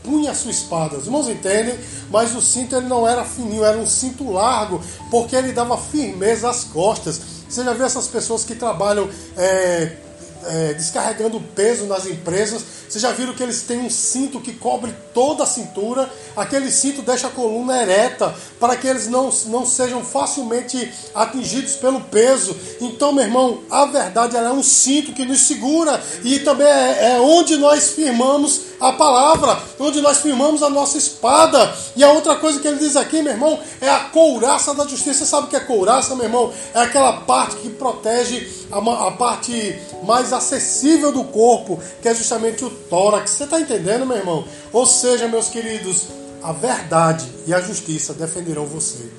punha 0.03 0.31
a 0.31 0.36
sua 0.36 0.51
espada. 0.51 0.98
Os 0.98 1.05
irmãos 1.05 1.27
entendem? 1.29 1.77
Mas 2.09 2.36
o 2.36 2.41
cinto 2.41 2.75
ele 2.75 2.88
não 2.88 3.07
era 3.07 3.24
fininho, 3.24 3.63
era 3.63 3.77
um 3.77 3.86
cinto 3.86 4.31
largo, 4.31 4.81
porque 5.12 5.36
ele 5.36 5.51
dava 5.51 5.77
firmeza 5.77 6.50
às 6.50 6.63
costas. 6.63 7.21
Você 7.48 7.63
já 7.63 7.74
viu 7.74 7.86
essas 7.86 8.07
pessoas 8.07 8.43
que 8.43 8.55
trabalham 8.55 9.09
é, 9.38 9.98
é, 10.45 10.74
descarregando 10.74 11.39
peso 11.55 11.86
nas 11.86 12.05
empresas. 12.05 12.78
Vocês 12.89 13.03
já 13.03 13.12
viram 13.12 13.36
que 13.36 13.43
eles 13.43 13.62
têm 13.62 13.81
um 13.81 13.89
cinto 13.89 14.41
que 14.41 14.51
cobre 14.51 14.91
toda 15.13 15.43
a 15.43 15.46
cintura? 15.46 16.12
Aquele 16.36 16.72
cinto 16.72 17.03
deixa 17.03 17.27
a 17.27 17.29
coluna 17.29 17.79
ereta 17.79 18.34
para 18.60 18.75
que 18.75 18.88
eles 18.88 19.08
não, 19.08 19.29
não 19.46 19.63
sejam 19.63 20.03
facilmente 20.03 20.91
atingidos 21.13 21.75
pelo 21.75 22.01
peso. 22.01 22.58
Então, 22.81 23.12
meu 23.12 23.24
irmão, 23.24 23.60
a 23.69 23.86
verdade 23.86 24.36
é 24.36 24.51
um 24.51 24.63
cinto 24.63 25.13
que 25.13 25.24
nos 25.24 25.41
segura 25.41 26.01
e 26.24 26.39
também 26.39 26.65
é, 26.65 27.13
é 27.13 27.19
onde 27.22 27.58
nós 27.58 27.91
firmamos 27.91 28.62
a 28.79 28.93
palavra, 28.93 29.62
onde 29.77 30.01
nós 30.01 30.19
firmamos 30.19 30.63
a 30.63 30.69
nossa 30.69 30.98
espada. 30.98 31.72
E 31.96 32.03
a 32.03 32.12
outra 32.12 32.38
coisa 32.38 32.60
que 32.60 32.67
ele 32.67 32.79
diz 32.79 32.96
aqui, 32.96 33.22
meu 33.22 33.34
irmão, 33.34 33.60
é 33.81 33.89
a 33.89 34.00
couraça 34.05 34.74
da 34.74 34.88
justiça. 34.88 35.19
Você 35.19 35.25
sabe 35.27 35.46
o 35.46 35.50
que 35.50 35.55
é 35.55 35.60
couraça, 35.60 36.15
meu 36.15 36.25
irmão? 36.25 36.51
É 36.74 36.79
aquela 36.79 37.13
parte 37.22 37.58
que 37.58 37.69
protege 37.69 38.50
a, 38.72 39.08
a 39.08 39.12
parte 39.12 39.79
mais 40.03 40.31
acessível 40.34 41.12
do 41.12 41.25
corpo, 41.25 41.79
que 42.01 42.08
é 42.08 42.15
justamente 42.15 42.63
o 42.63 42.78
tórax. 42.89 43.31
Você 43.31 43.43
está 43.43 43.59
entendendo, 43.59 44.05
meu 44.05 44.17
irmão? 44.17 44.45
Ou 44.71 44.86
seja, 44.86 45.27
meus 45.27 45.50
queridos, 45.50 46.07
a 46.41 46.51
verdade 46.51 47.25
e 47.45 47.53
a 47.53 47.62
justiça 47.62 48.13
defenderão 48.13 48.65
você. 48.65 49.09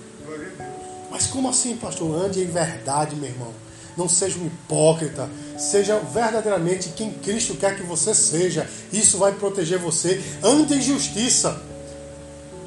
Mas 1.10 1.26
como 1.26 1.48
assim, 1.48 1.76
pastor? 1.76 2.24
Ande 2.24 2.40
em 2.40 2.46
verdade, 2.46 3.16
meu 3.16 3.28
irmão. 3.28 3.52
Não 3.96 4.08
seja 4.08 4.38
um 4.38 4.46
hipócrita. 4.46 5.28
Seja 5.58 5.98
verdadeiramente 5.98 6.90
quem 6.90 7.10
Cristo 7.10 7.54
quer 7.54 7.76
que 7.76 7.82
você 7.82 8.14
seja. 8.14 8.66
Isso 8.92 9.18
vai 9.18 9.32
proteger 9.32 9.78
você. 9.78 10.22
Ande 10.42 10.74
em 10.74 10.80
justiça. 10.80 11.60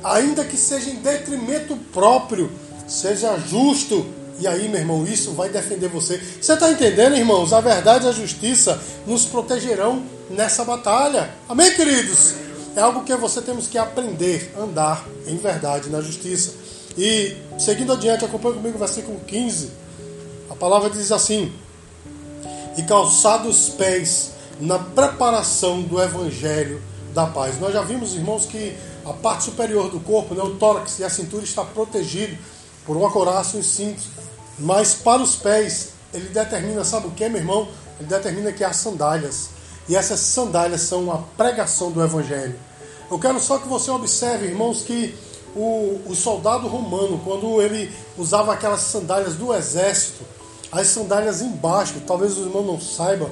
Ainda 0.04 0.44
que 0.44 0.58
seja 0.58 0.90
em 0.90 0.98
detrimento 0.98 1.76
próprio. 1.94 2.52
Seja 2.88 3.38
justo. 3.40 4.06
E 4.40 4.48
aí, 4.48 4.68
meu 4.68 4.82
irmão, 4.82 5.06
isso 5.06 5.32
vai 5.32 5.50
defender 5.50 5.88
você. 5.88 6.22
Você 6.42 6.54
está 6.54 6.70
entendendo, 6.70 7.16
irmãos? 7.16 7.54
A 7.54 7.62
verdade 7.62 8.06
e 8.06 8.10
a 8.10 8.12
justiça 8.12 8.80
nos 9.08 9.26
protegerão 9.26 10.04
nessa 10.34 10.66
batalha. 10.66 11.34
Amém, 11.48 11.74
queridos? 11.74 12.36
É 12.76 12.82
algo 12.82 13.04
que 13.04 13.16
você 13.16 13.42
temos 13.42 13.68
que 13.68 13.78
aprender, 13.78 14.54
andar 14.58 15.06
em 15.28 15.38
verdade, 15.38 15.90
na 15.90 16.02
justiça. 16.02 16.54
E 16.98 17.38
seguindo 17.58 17.94
adiante, 17.94 18.26
acompanhe 18.26 18.56
comigo 18.56 18.76
o 18.76 18.80
versículo 18.80 19.20
15. 19.22 19.72
A 20.50 20.56
palavra 20.56 20.90
diz 20.90 21.12
assim: 21.12 21.54
E 22.78 22.84
calçados 22.84 23.68
os 23.68 23.70
pés 23.76 24.32
na 24.60 24.80
preparação 24.80 25.82
do 25.82 26.02
evangelho 26.02 26.82
da 27.14 27.28
paz. 27.28 27.60
Nós 27.60 27.74
já 27.74 27.82
vimos, 27.84 28.16
irmãos, 28.16 28.46
que 28.46 28.76
a 29.06 29.14
parte 29.14 29.46
superior 29.46 29.90
do 29.90 30.00
corpo, 30.00 30.34
né, 30.34 30.42
o 30.42 30.56
tórax 30.56 31.00
e 31.00 31.04
a 31.04 31.10
cintura 31.10 31.44
está 31.44 31.64
protegido 31.64 32.36
por 32.86 32.98
uma 32.98 33.12
coraça 33.12 33.58
e 33.58 33.64
cintos. 33.64 34.06
Mas 34.58 34.94
para 34.96 35.22
os 35.22 35.36
pés, 35.36 35.90
ele 36.14 36.30
determina, 36.30 36.84
sabe 36.84 37.08
o 37.08 37.12
que, 37.12 37.28
meu 37.28 37.40
irmão? 37.40 37.68
Ele 38.00 38.08
determina 38.08 38.52
que 38.52 38.64
há 38.64 38.74
sandálias. 38.74 39.50
E 39.88 39.96
essas 39.96 40.20
sandálias 40.20 40.82
são 40.82 41.12
a 41.12 41.18
pregação 41.38 41.92
do 41.92 42.02
Evangelho. 42.02 42.56
Eu 43.12 43.20
quero 43.20 43.40
só 43.40 43.58
que 43.58 43.68
você 43.68 43.92
observe, 43.92 44.48
irmãos, 44.48 44.82
que 44.82 45.14
o, 45.56 46.00
o 46.08 46.16
soldado 46.16 46.68
romano, 46.68 47.22
quando 47.24 47.62
ele 47.62 47.92
usava 48.18 48.54
aquelas 48.54 48.80
sandálias 48.82 49.36
do 49.36 49.54
exército, 49.54 50.24
as 50.72 50.88
sandálias 50.88 51.42
embaixo, 51.42 52.02
talvez 52.08 52.38
os 52.38 52.48
irmãos 52.48 52.66
não 52.66 52.80
saibam, 52.80 53.30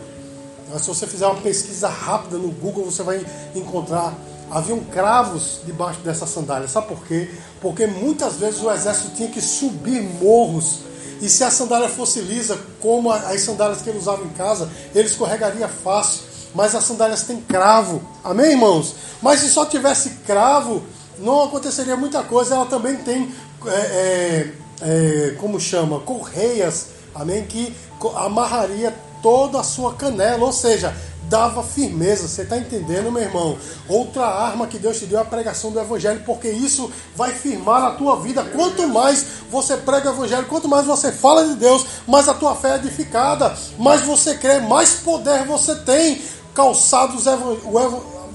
mas 0.72 0.82
se 0.84 0.88
você 0.88 1.08
fizer 1.08 1.26
uma 1.26 1.42
pesquisa 1.42 1.88
rápida 1.88 2.38
no 2.38 2.50
Google, 2.50 2.86
você 2.86 3.04
vai 3.04 3.26
encontrar. 3.56 4.14
Haviam 4.50 4.82
cravos 4.82 5.60
debaixo 5.66 6.02
dessa 6.02 6.26
sandália. 6.26 6.68
Sabe 6.68 6.88
por 6.88 7.06
quê? 7.06 7.30
Porque 7.62 7.88
muitas 7.88 8.36
vezes 8.36 8.62
o 8.62 8.70
exército 8.70 9.16
tinha 9.16 9.30
que 9.30 9.42
subir 9.42 10.02
morros. 10.02 10.80
E 11.22 11.30
se 11.30 11.44
a 11.44 11.52
sandália 11.52 11.88
fosse 11.88 12.20
lisa, 12.20 12.60
como 12.82 13.12
as 13.12 13.42
sandálias 13.42 13.82
que 13.82 13.90
ele 13.90 14.00
usava 14.00 14.24
em 14.24 14.30
casa, 14.30 14.70
ele 14.94 15.08
escorregaria 15.08 15.68
fácil 15.68 16.31
mas 16.54 16.76
as 16.76 16.84
sandálias 16.84 17.24
têm 17.24 17.42
cravo. 17.42 18.02
Amém, 18.24 18.52
irmãos? 18.52 18.96
Mas 19.22 19.40
se 19.40 19.50
só 19.50 19.66
tivesse 19.66 20.10
cravo, 20.26 20.84
não 21.20 21.44
aconteceria 21.44 21.96
muita 21.96 22.24
coisa. 22.24 22.56
Ela 22.56 22.66
também 22.66 22.98
tem, 22.98 23.32
é, 23.66 23.72
é, 23.72 24.52
é, 24.82 25.36
como 25.40 25.60
chama, 25.60 26.00
correias, 26.00 26.88
amém? 27.16 27.46
Que 27.46 27.76
amarraria 28.16 28.94
toda 29.22 29.60
a 29.60 29.64
sua 29.64 29.94
canela, 29.94 30.46
ou 30.46 30.52
seja, 30.52 30.96
dava 31.32 31.64
firmeza. 31.64 32.28
Você 32.28 32.42
está 32.42 32.58
entendendo, 32.58 33.12
meu 33.12 33.22
irmão? 33.22 33.58
Outra 33.88 34.26
arma 34.26 34.68
que 34.68 34.78
Deus 34.78 35.00
te 35.00 35.06
deu 35.06 35.20
é 35.20 35.22
a 35.22 35.26
pregação 35.26 35.72
do 35.72 35.80
Evangelho, 35.80 36.24
porque 36.26 36.50
isso 36.50 36.92
vai 37.16 37.32
firmar 37.32 37.84
a 37.84 37.92
tua 37.92 38.20
vida. 38.20 38.44
Quanto 38.44 38.88
mais 38.88 39.26
você 39.50 39.78
prega 39.78 40.10
o 40.10 40.14
Evangelho, 40.14 40.48
quanto 40.48 40.68
mais 40.68 40.86
você 40.86 41.12
fala 41.12 41.48
de 41.48 41.56
Deus, 41.56 41.86
mais 42.08 42.28
a 42.28 42.34
tua 42.34 42.56
fé 42.56 42.72
é 42.72 42.76
edificada, 42.76 43.56
mais 43.78 44.02
você 44.02 44.36
crê, 44.36 44.60
mais 44.60 44.96
poder 44.96 45.46
você 45.46 45.76
tem 45.76 46.22
calçados 46.54 47.26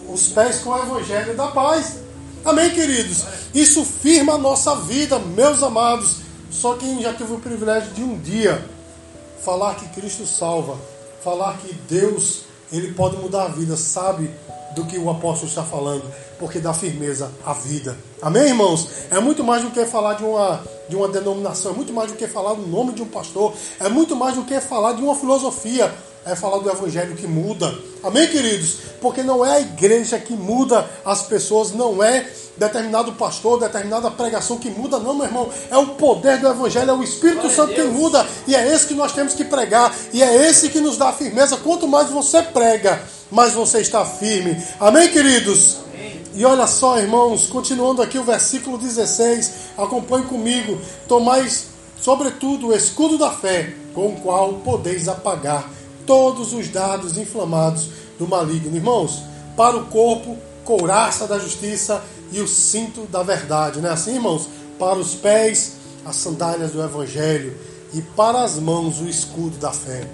os 0.08 0.28
pés 0.28 0.61
com 0.61 0.70
o 0.70 0.78
evangelho 0.78 1.37
da 1.37 1.49
paz. 1.49 1.99
Amém, 2.44 2.70
queridos? 2.70 3.25
Isso 3.52 3.85
firma 3.85 4.35
a 4.35 4.38
nossa 4.38 4.76
vida, 4.76 5.18
meus 5.18 5.62
amados. 5.62 6.18
Só 6.50 6.75
quem 6.75 7.02
já 7.02 7.12
teve 7.12 7.32
o 7.32 7.38
privilégio 7.38 7.92
de 7.92 8.02
um 8.02 8.18
dia 8.18 8.64
falar 9.44 9.75
que 9.75 9.88
Cristo 9.88 10.26
salva, 10.26 10.78
falar 11.23 11.58
que 11.58 11.73
Deus 11.88 12.46
ele 12.73 12.92
pode 12.92 13.16
mudar 13.16 13.44
a 13.44 13.49
vida, 13.49 13.76
sabe 13.76 14.30
do 14.75 14.85
que 14.85 14.99
o 14.99 15.08
apóstolo 15.08 15.49
está 15.49 15.62
falando, 15.62 16.04
porque 16.38 16.58
dá 16.58 16.75
firmeza 16.75 17.30
à 17.44 17.52
vida. 17.54 17.96
Amém, 18.20 18.49
irmãos? 18.49 18.88
É 19.11 19.18
muito 19.18 19.42
mais 19.42 19.62
do 19.62 19.70
que 19.70 19.85
falar 19.87 20.14
de 20.14 20.25
uma, 20.25 20.62
de 20.88 20.96
uma 20.96 21.08
denominação, 21.08 21.73
é 21.73 21.75
muito 21.75 21.92
mais 21.92 22.11
do 22.11 22.16
que 22.16 22.26
falar 22.26 22.54
do 22.54 22.66
nome 22.66 22.92
de 22.92 23.02
um 23.02 23.06
pastor, 23.06 23.54
é 23.80 23.88
muito 23.88 24.14
mais 24.14 24.35
do 24.35 24.44
que 24.44 24.61
falar 24.61 24.92
de 24.92 25.02
uma 25.02 25.14
filosofia 25.14 25.92
é 26.26 26.35
falar 26.35 26.58
do 26.58 26.68
evangelho 26.68 27.14
que 27.14 27.26
muda. 27.26 27.73
Amém, 28.02 28.26
queridos? 28.26 28.78
Porque 29.00 29.23
não 29.23 29.46
é 29.46 29.52
a 29.52 29.61
igreja 29.61 30.18
que 30.18 30.32
muda 30.32 30.85
as 31.04 31.23
pessoas, 31.23 31.70
não 31.70 32.02
é 32.02 32.28
determinado 32.56 33.12
pastor, 33.12 33.60
determinada 33.60 34.10
pregação 34.10 34.58
que 34.58 34.70
muda, 34.70 34.98
não, 34.98 35.14
meu 35.14 35.26
irmão. 35.26 35.48
É 35.70 35.76
o 35.76 35.88
poder 35.88 36.38
do 36.38 36.48
evangelho, 36.48 36.90
é 36.90 36.94
o 36.94 37.02
Espírito 37.02 37.50
Santo 37.50 37.75
que 37.75 37.82
muda, 37.82 38.26
e 38.46 38.54
é 38.54 38.75
esse 38.75 38.86
que 38.86 38.94
nós 38.94 39.12
temos 39.12 39.34
que 39.34 39.44
pregar, 39.44 39.94
e 40.12 40.22
é 40.22 40.48
esse 40.48 40.68
que 40.68 40.80
nos 40.80 40.96
dá 40.96 41.12
firmeza. 41.12 41.56
Quanto 41.56 41.86
mais 41.86 42.08
você 42.10 42.42
prega, 42.42 43.02
mais 43.30 43.52
você 43.52 43.80
está 43.80 44.04
firme. 44.04 44.56
Amém, 44.80 45.10
queridos? 45.10 45.78
E 46.34 46.44
olha 46.44 46.66
só, 46.66 46.98
irmãos, 46.98 47.46
continuando 47.46 48.02
aqui 48.02 48.18
o 48.18 48.25
versículo 48.25 48.76
16, 48.76 49.52
acompanhe 49.78 50.26
comigo. 50.26 50.78
Tomais, 51.08 51.68
sobretudo, 51.98 52.68
o 52.68 52.75
escudo 52.75 53.16
da 53.16 53.30
fé, 53.30 53.75
com 53.94 54.08
o 54.08 54.20
qual 54.20 54.52
podeis 54.54 55.08
apagar 55.08 55.70
todos 56.04 56.52
os 56.52 56.68
dados 56.68 57.16
inflamados 57.16 57.88
do 58.18 58.28
maligno. 58.28 58.76
Irmãos, 58.76 59.22
para 59.56 59.76
o 59.76 59.86
corpo, 59.86 60.36
couraça 60.62 61.26
da 61.26 61.38
justiça 61.38 62.02
e 62.33 62.40
o 62.40 62.49
cinto 62.49 63.02
da 63.06 63.23
verdade. 63.23 63.80
Não 63.80 63.88
é 63.88 63.92
assim, 63.92 64.14
irmãos? 64.14 64.49
Para 64.78 64.99
os 64.99 65.14
pés, 65.14 65.73
as 66.04 66.16
sandálias 66.16 66.73
do 66.73 66.83
evangelho 66.83 67.56
e 67.92 68.02
para 68.02 68.42
as 68.42 68.56
mãos, 68.56 69.00
o 69.00 69.09
escudo 69.09 69.56
da 69.59 69.73
fé. 69.73 70.06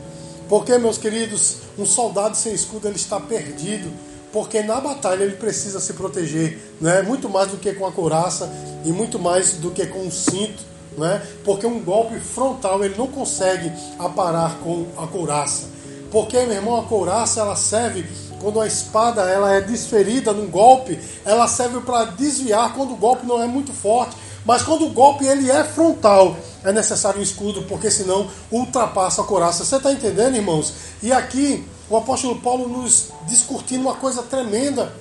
Porque, 0.48 0.76
meus 0.78 0.98
queridos, 0.98 1.56
um 1.78 1.86
soldado 1.86 2.36
sem 2.36 2.52
escudo 2.52 2.86
ele 2.86 2.96
está 2.96 3.18
perdido, 3.18 3.90
porque 4.32 4.62
na 4.62 4.80
batalha 4.80 5.22
ele 5.24 5.36
precisa 5.36 5.80
se 5.80 5.94
proteger, 5.94 6.58
né? 6.80 7.02
Muito 7.02 7.28
mais 7.28 7.50
do 7.50 7.56
que 7.56 7.72
com 7.72 7.86
a 7.86 7.92
couraça 7.92 8.50
e 8.84 8.92
muito 8.92 9.18
mais 9.18 9.52
do 9.52 9.70
que 9.70 9.86
com 9.86 10.06
o 10.06 10.12
cinto, 10.12 10.62
né? 10.96 11.22
Porque 11.44 11.66
um 11.66 11.80
golpe 11.82 12.18
frontal 12.20 12.84
ele 12.84 12.94
não 12.96 13.06
consegue 13.06 13.72
aparar 13.98 14.58
com 14.60 14.86
a 14.96 15.06
couraça. 15.06 15.70
Porque, 16.10 16.38
meu 16.40 16.56
irmão, 16.56 16.78
a 16.78 16.84
couraça 16.84 17.40
ela 17.40 17.56
serve 17.56 18.04
quando 18.42 18.60
a 18.60 18.66
espada 18.66 19.22
ela 19.22 19.54
é 19.54 19.60
desferida 19.60 20.32
num 20.32 20.48
golpe, 20.48 20.98
ela 21.24 21.46
serve 21.46 21.80
para 21.80 22.06
desviar 22.06 22.74
quando 22.74 22.92
o 22.92 22.96
golpe 22.96 23.24
não 23.24 23.40
é 23.40 23.46
muito 23.46 23.72
forte. 23.72 24.16
Mas 24.44 24.62
quando 24.62 24.84
o 24.84 24.90
golpe 24.90 25.24
ele 25.24 25.48
é 25.48 25.62
frontal, 25.62 26.36
é 26.64 26.72
necessário 26.72 27.20
um 27.20 27.22
escudo, 27.22 27.62
porque 27.62 27.88
senão 27.88 28.28
ultrapassa 28.50 29.22
a 29.22 29.24
coraça. 29.24 29.64
Você 29.64 29.76
está 29.76 29.92
entendendo, 29.92 30.34
irmãos? 30.34 30.74
E 31.00 31.12
aqui 31.12 31.64
o 31.88 31.96
apóstolo 31.96 32.40
Paulo 32.40 32.68
nos 32.68 33.10
discutindo 33.28 33.82
uma 33.82 33.94
coisa 33.94 34.22
tremenda. 34.24 34.92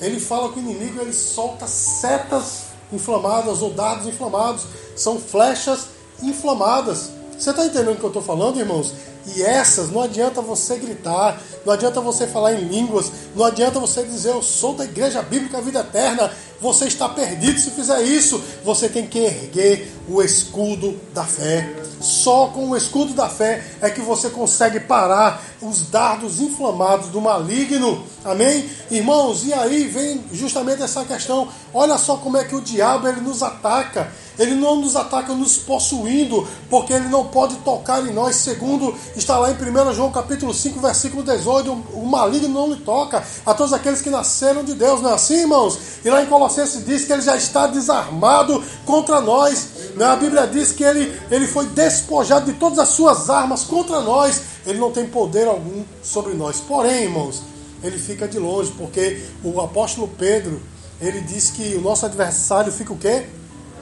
Ele 0.00 0.18
fala 0.18 0.52
que 0.52 0.58
o 0.58 0.62
inimigo 0.62 1.00
ele 1.00 1.12
solta 1.12 1.68
setas 1.68 2.64
inflamadas 2.92 3.62
ou 3.62 3.70
dados 3.70 4.06
inflamados. 4.06 4.64
São 4.96 5.20
flechas 5.20 5.86
inflamadas. 6.20 7.10
Você 7.38 7.50
está 7.50 7.64
entendendo 7.64 7.92
o 7.92 7.96
que 7.96 8.04
eu 8.04 8.08
estou 8.08 8.22
falando, 8.22 8.58
irmãos? 8.58 8.92
E 9.34 9.42
essas, 9.42 9.90
não 9.90 10.02
adianta 10.02 10.40
você 10.40 10.76
gritar, 10.76 11.40
não 11.64 11.72
adianta 11.72 12.00
você 12.00 12.26
falar 12.26 12.54
em 12.54 12.68
línguas, 12.68 13.10
não 13.34 13.44
adianta 13.44 13.80
você 13.80 14.04
dizer 14.04 14.30
eu 14.30 14.42
sou 14.42 14.74
da 14.74 14.84
Igreja 14.84 15.20
Bíblica 15.20 15.60
Vida 15.60 15.80
Eterna. 15.80 16.30
Você 16.60 16.86
está 16.86 17.08
perdido 17.08 17.58
se 17.58 17.70
fizer 17.70 18.00
isso. 18.02 18.42
Você 18.64 18.88
tem 18.88 19.06
que 19.06 19.18
erguer 19.18 19.92
o 20.08 20.22
escudo 20.22 20.98
da 21.12 21.24
fé. 21.24 21.74
Só 22.00 22.48
com 22.48 22.70
o 22.70 22.76
escudo 22.76 23.14
da 23.14 23.28
fé 23.28 23.64
é 23.80 23.90
que 23.90 24.00
você 24.00 24.30
consegue 24.30 24.80
parar 24.80 25.42
os 25.60 25.90
dardos 25.90 26.40
inflamados 26.40 27.08
do 27.08 27.20
maligno. 27.20 28.04
Amém? 28.24 28.70
Irmãos, 28.90 29.44
e 29.44 29.52
aí 29.52 29.84
vem 29.84 30.24
justamente 30.32 30.82
essa 30.82 31.04
questão. 31.04 31.48
Olha 31.74 31.98
só 31.98 32.16
como 32.16 32.36
é 32.36 32.44
que 32.44 32.54
o 32.54 32.60
diabo 32.60 33.08
ele 33.08 33.20
nos 33.20 33.42
ataca. 33.42 34.10
Ele 34.38 34.54
não 34.54 34.76
nos 34.76 34.96
ataca 34.96 35.34
nos 35.34 35.56
possuindo, 35.56 36.46
porque 36.68 36.92
ele 36.92 37.08
não 37.08 37.26
pode 37.26 37.56
tocar 37.56 38.06
em 38.06 38.12
nós, 38.12 38.36
segundo 38.36 38.94
está 39.16 39.38
lá 39.38 39.50
em 39.50 39.54
1 39.54 39.94
João 39.94 40.10
capítulo 40.12 40.52
5, 40.52 40.80
versículo 40.80 41.22
18, 41.22 41.72
o 41.94 42.06
maligno 42.06 42.48
não 42.48 42.72
lhe 42.72 42.80
toca 42.80 43.22
a 43.44 43.54
todos 43.54 43.72
aqueles 43.72 44.02
que 44.02 44.10
nasceram 44.10 44.62
de 44.62 44.74
Deus, 44.74 45.00
não 45.00 45.10
é 45.10 45.14
assim, 45.14 45.40
irmãos? 45.40 45.78
E 46.04 46.10
lá 46.10 46.22
em 46.22 46.26
Colossenses 46.26 46.84
diz 46.84 47.04
que 47.04 47.12
ele 47.12 47.22
já 47.22 47.36
está 47.36 47.66
desarmado 47.66 48.62
contra 48.84 49.20
nós. 49.20 49.68
Né? 49.96 50.04
A 50.04 50.16
Bíblia 50.16 50.46
diz 50.46 50.72
que 50.72 50.84
ele, 50.84 51.18
ele 51.30 51.46
foi 51.46 51.66
despojado 51.66 52.52
de 52.52 52.58
todas 52.58 52.78
as 52.78 52.88
suas 52.90 53.30
armas 53.30 53.64
contra 53.64 54.00
nós. 54.00 54.42
Ele 54.66 54.78
não 54.78 54.90
tem 54.90 55.06
poder 55.06 55.46
algum 55.46 55.84
sobre 56.02 56.34
nós. 56.34 56.60
Porém, 56.60 57.04
irmãos, 57.04 57.42
ele 57.82 57.98
fica 57.98 58.26
de 58.28 58.38
longe, 58.38 58.72
porque 58.76 59.22
o 59.42 59.60
apóstolo 59.60 60.08
Pedro, 60.08 60.60
ele 61.00 61.20
diz 61.20 61.50
que 61.50 61.74
o 61.74 61.80
nosso 61.80 62.04
adversário 62.06 62.72
fica 62.72 62.92
o 62.92 62.98
quê? 62.98 63.26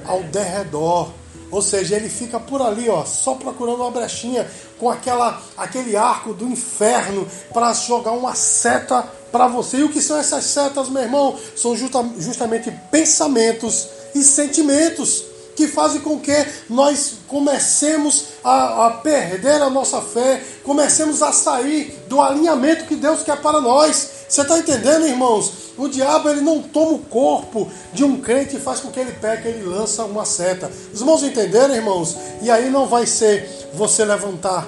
Ao 0.06 0.23
derredor. 0.23 1.11
Ou 1.50 1.62
seja, 1.62 1.96
ele 1.96 2.08
fica 2.08 2.40
por 2.40 2.61
ali, 2.61 2.88
ó, 2.88 3.04
só 3.04 3.34
procurando 3.34 3.82
uma 3.82 3.90
brechinha 3.90 4.50
com 4.78 4.90
aquela, 4.90 5.40
aquele 5.56 5.96
arco 5.96 6.34
do 6.34 6.46
inferno 6.49 7.28
para 7.52 7.73
jogar 7.73 8.12
uma 8.12 8.34
seta 8.34 9.02
para 9.30 9.46
você. 9.46 9.78
E 9.78 9.84
o 9.84 9.88
que 9.88 10.00
são 10.00 10.16
essas 10.16 10.44
setas, 10.44 10.88
meu 10.88 11.02
irmão? 11.02 11.38
São 11.56 11.76
justa, 11.76 12.04
justamente 12.18 12.73
pensamentos 12.90 13.88
e 14.14 14.23
sentimentos 14.23 15.33
que 15.54 15.68
fazem 15.68 16.00
com 16.00 16.18
que 16.18 16.46
nós 16.68 17.14
comecemos 17.28 18.26
a, 18.42 18.87
a, 18.87 18.90
perder 18.90 19.62
a 19.62 19.70
nossa 19.70 20.00
fé, 20.00 20.42
comecemos 20.62 21.23
a 21.23 21.32
sair 21.32 22.02
do 22.08 22.20
alinhamento 22.20 22.87
que 22.87 22.96
Deus 22.96 23.23
quer 23.23 23.40
para 23.40 23.61
nós. 23.61 24.11
Você 24.28 24.42
está 24.42 24.58
entendendo, 24.58 25.06
irmãos? 25.06 25.52
O 25.76 25.88
diabo 25.88 26.28
ele 26.28 26.40
não 26.40 26.62
toma 26.62 26.92
o 26.92 26.99
corpo 26.99 27.70
de 27.92 28.04
um 28.04 28.20
crente 28.20 28.56
e 28.56 28.61
faz 28.61 28.80
com 28.80 28.90
que 28.90 29.00
ele 29.00 29.12
peque, 29.12 29.49
ele 29.49 29.64
lança 29.64 30.04
uma 30.04 30.25
seta. 30.25 30.70
Os 30.92 31.00
irmãos 31.00 31.23
entenderam, 31.23 31.75
irmãos? 31.75 32.16
E 32.42 32.50
aí 32.50 32.70
não 32.70 32.87
vai 32.87 33.06
ser 33.06 33.70
você 33.75 34.04
levantar 34.04 34.66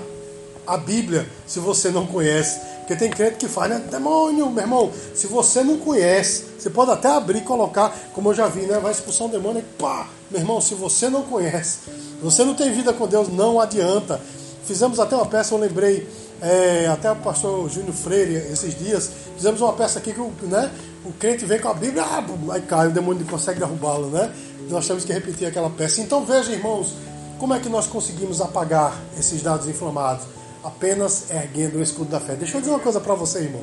a 0.67 0.77
Bíblia 0.77 1.29
se 1.47 1.61
você 1.61 1.91
não 1.91 2.07
conhece. 2.07 2.61
Porque 2.87 2.95
tem 2.95 3.11
crente 3.11 3.35
que 3.35 3.49
faz, 3.49 3.69
né? 3.69 3.83
Demônio, 3.91 4.49
meu 4.49 4.63
irmão, 4.63 4.93
se 5.13 5.27
você 5.27 5.65
não 5.65 5.77
conhece, 5.77 6.45
você 6.57 6.71
pode 6.71 6.93
até 6.93 7.09
abrir 7.09 7.39
e 7.39 7.41
colocar, 7.41 7.93
como 8.15 8.31
eu 8.31 8.35
já 8.35 8.47
vi, 8.47 8.61
né? 8.61 8.79
Vai 8.79 8.93
expulsar 8.93 9.27
um 9.27 9.31
demônio 9.31 9.59
e 9.59 9.77
pá! 9.77 10.07
Meu 10.31 10.41
irmão, 10.41 10.61
se 10.61 10.73
você 10.77 11.09
não 11.09 11.25
conhece, 11.25 11.79
você 12.23 12.45
não 12.45 12.55
tem 12.55 12.71
vida 12.71 12.93
com 12.93 13.09
Deus, 13.09 13.27
não 13.27 13.61
adianta. 13.61 14.21
Fizemos 14.65 15.01
até 15.01 15.17
uma 15.17 15.27
peça, 15.27 15.53
eu 15.53 15.59
lembrei, 15.59 16.09
é, 16.41 16.87
até 16.87 17.11
o 17.11 17.17
pastor 17.17 17.69
Júnior 17.69 17.93
Freire, 17.93 18.35
esses 18.53 18.79
dias, 18.79 19.11
fizemos 19.35 19.61
uma 19.61 19.73
peça 19.73 19.99
aqui 19.99 20.13
que 20.13 20.47
né, 20.47 20.71
o 21.05 21.13
crente 21.13 21.45
vem 21.45 21.59
com 21.59 21.69
a 21.69 21.75
Bíblia, 21.75 22.05
ah, 22.05 22.25
aí 22.53 22.63
cai, 22.63 22.87
o 22.87 22.93
demônio 22.93 23.23
não 23.25 23.29
consegue 23.29 23.59
derrubá-lo, 23.59 24.11
né? 24.11 24.33
Nós 24.71 24.87
temos 24.87 25.05
que 25.05 25.13
repetir 25.13 25.49
aquela 25.49 25.71
peça. 25.71 26.01
Então 26.01 26.25
veja, 26.25 26.53
irmãos, 26.53 26.95
como 27.41 27.53
é 27.53 27.59
que 27.59 27.69
nós 27.69 27.89
conseguimos 27.89 28.41
apagar 28.41 28.97
esses 29.19 29.43
dados 29.43 29.67
inflamados? 29.67 30.25
Apenas 30.67 31.31
erguendo 31.31 31.77
o 31.79 31.83
escudo 31.83 32.11
da 32.11 32.21
fé. 32.21 32.35
Deixa 32.35 32.57
eu 32.57 32.61
dizer 32.61 32.73
uma 32.73 32.81
coisa 32.81 33.01
para 33.01 33.15
você, 33.15 33.41
irmão. 33.41 33.63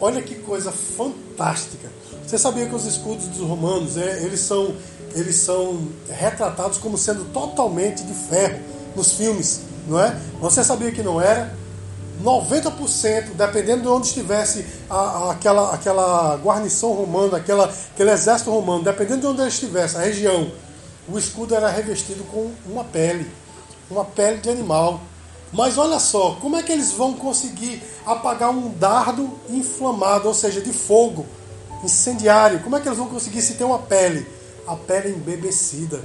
Olha 0.00 0.20
que 0.20 0.34
coisa 0.34 0.72
fantástica. 0.72 1.88
Você 2.26 2.36
sabia 2.36 2.66
que 2.66 2.74
os 2.74 2.84
escudos 2.84 3.26
dos 3.28 3.46
romanos, 3.46 3.96
é, 3.96 4.22
eles 4.22 4.40
são 4.40 4.74
eles 5.14 5.36
são 5.36 5.88
retratados 6.10 6.76
como 6.76 6.98
sendo 6.98 7.24
totalmente 7.32 8.04
de 8.04 8.12
ferro 8.12 8.60
nos 8.94 9.12
filmes, 9.12 9.62
não 9.88 9.98
é? 9.98 10.14
Você 10.40 10.62
sabia 10.62 10.92
que 10.92 11.02
não 11.02 11.18
era? 11.18 11.54
90%, 12.22 13.34
dependendo 13.34 13.82
de 13.82 13.88
onde 13.88 14.08
estivesse 14.08 14.64
a, 14.88 14.94
a, 14.94 15.32
aquela, 15.32 15.74
aquela 15.74 16.36
guarnição 16.36 16.92
romana, 16.92 17.38
aquela, 17.38 17.72
aquele 17.94 18.10
exército 18.10 18.50
romano, 18.50 18.82
dependendo 18.82 19.22
de 19.22 19.26
onde 19.26 19.40
ele 19.40 19.48
estivesse, 19.48 19.96
a 19.96 20.00
região, 20.00 20.50
o 21.08 21.18
escudo 21.18 21.54
era 21.54 21.70
revestido 21.70 22.24
com 22.24 22.50
uma 22.66 22.84
pele, 22.84 23.30
uma 23.90 24.04
pele 24.04 24.38
de 24.38 24.50
animal. 24.50 25.00
Mas 25.52 25.78
olha 25.78 25.98
só, 25.98 26.36
como 26.40 26.56
é 26.56 26.62
que 26.62 26.72
eles 26.72 26.92
vão 26.92 27.14
conseguir 27.14 27.82
apagar 28.04 28.50
um 28.50 28.70
dardo 28.70 29.30
inflamado, 29.48 30.28
ou 30.28 30.34
seja, 30.34 30.60
de 30.60 30.72
fogo, 30.72 31.24
incendiário? 31.84 32.60
Como 32.60 32.76
é 32.76 32.80
que 32.80 32.88
eles 32.88 32.98
vão 32.98 33.08
conseguir 33.08 33.42
se 33.42 33.54
ter 33.54 33.64
uma 33.64 33.78
pele? 33.78 34.26
A 34.66 34.74
pele 34.74 35.10
embebecida. 35.10 36.00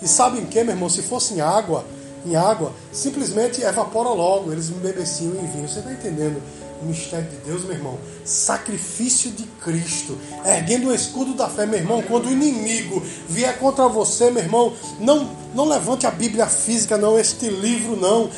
E 0.00 0.06
sabem 0.06 0.44
o 0.44 0.46
que, 0.46 0.62
meu 0.62 0.74
irmão? 0.74 0.88
Se 0.88 1.02
fosse 1.02 1.34
em 1.34 1.40
água, 1.40 1.84
em 2.24 2.36
água, 2.36 2.72
simplesmente 2.92 3.62
evapora 3.62 4.10
logo, 4.10 4.52
eles 4.52 4.68
embebeciam 4.68 5.34
em 5.34 5.46
vinho. 5.46 5.68
Você 5.68 5.78
está 5.78 5.92
entendendo 5.92 6.42
o 6.82 6.86
mistério 6.86 7.28
de 7.28 7.36
Deus, 7.36 7.64
meu 7.64 7.72
irmão? 7.72 7.98
Sacrifício 8.24 9.30
de 9.30 9.44
Cristo, 9.62 10.18
erguendo 10.44 10.88
o 10.88 10.94
escudo 10.94 11.34
da 11.34 11.48
fé, 11.48 11.66
meu 11.66 11.78
irmão. 11.78 12.02
Quando 12.02 12.26
o 12.26 12.32
inimigo 12.32 13.02
vier 13.28 13.58
contra 13.58 13.88
você, 13.88 14.30
meu 14.30 14.42
irmão, 14.42 14.72
não, 15.00 15.30
não 15.54 15.68
levante 15.68 16.06
a 16.06 16.10
Bíblia 16.10 16.46
física, 16.46 16.96
não, 16.96 17.18
este 17.18 17.48
livro, 17.48 17.96
não. 17.96 18.30